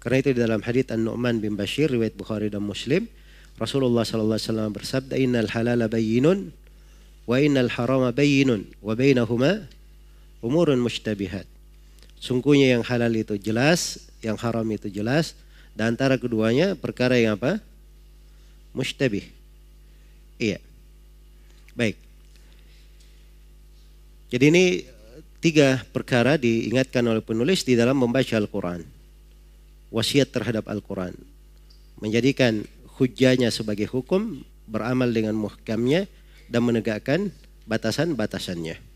Karena 0.04 0.20
itu 0.20 0.30
di 0.36 0.40
dalam 0.44 0.60
hadits 0.60 0.92
An-Nu'man 0.92 1.40
bin 1.40 1.56
Bashir 1.56 1.88
riwayat 1.88 2.12
Bukhari 2.12 2.52
dan 2.52 2.60
Muslim, 2.60 3.08
Rasulullah 3.56 4.04
sallallahu 4.04 4.36
alaihi 4.36 4.50
wasallam 4.52 4.70
bersabda, 4.76 5.14
"Innal 5.16 5.48
halala 5.48 5.88
bayyinun 5.88 6.52
wa 7.24 7.40
innal 7.40 7.72
harama 7.72 8.12
bayyinun 8.12 8.68
wa 8.84 8.92
bainahuma 8.92 9.64
umurun 10.44 10.76
mushtabihat." 10.82 11.48
Sungguhnya 12.20 12.76
yang 12.76 12.84
halal 12.84 13.16
itu 13.16 13.40
jelas, 13.40 14.10
yang 14.20 14.36
haram 14.36 14.68
itu 14.68 14.92
jelas, 14.92 15.32
dan 15.74 15.98
antara 15.98 16.14
keduanya 16.18 16.78
perkara 16.78 17.18
yang 17.18 17.38
apa? 17.38 17.58
Mushtabih. 18.74 19.26
Iya. 20.38 20.58
Baik. 21.74 21.98
Jadi 24.30 24.44
ini 24.50 24.64
tiga 25.42 25.82
perkara 25.90 26.38
diingatkan 26.38 27.02
oleh 27.06 27.22
penulis 27.22 27.66
di 27.66 27.74
dalam 27.74 27.98
membaca 27.98 28.34
Al-Quran. 28.38 28.86
Wasiat 29.90 30.30
terhadap 30.30 30.66
Al-Quran. 30.70 31.14
Menjadikan 32.02 32.66
hujahnya 32.98 33.50
sebagai 33.54 33.86
hukum, 33.86 34.42
beramal 34.66 35.10
dengan 35.10 35.38
muhkamnya 35.38 36.06
dan 36.50 36.62
menegakkan 36.66 37.30
batasan-batasannya. 37.66 38.93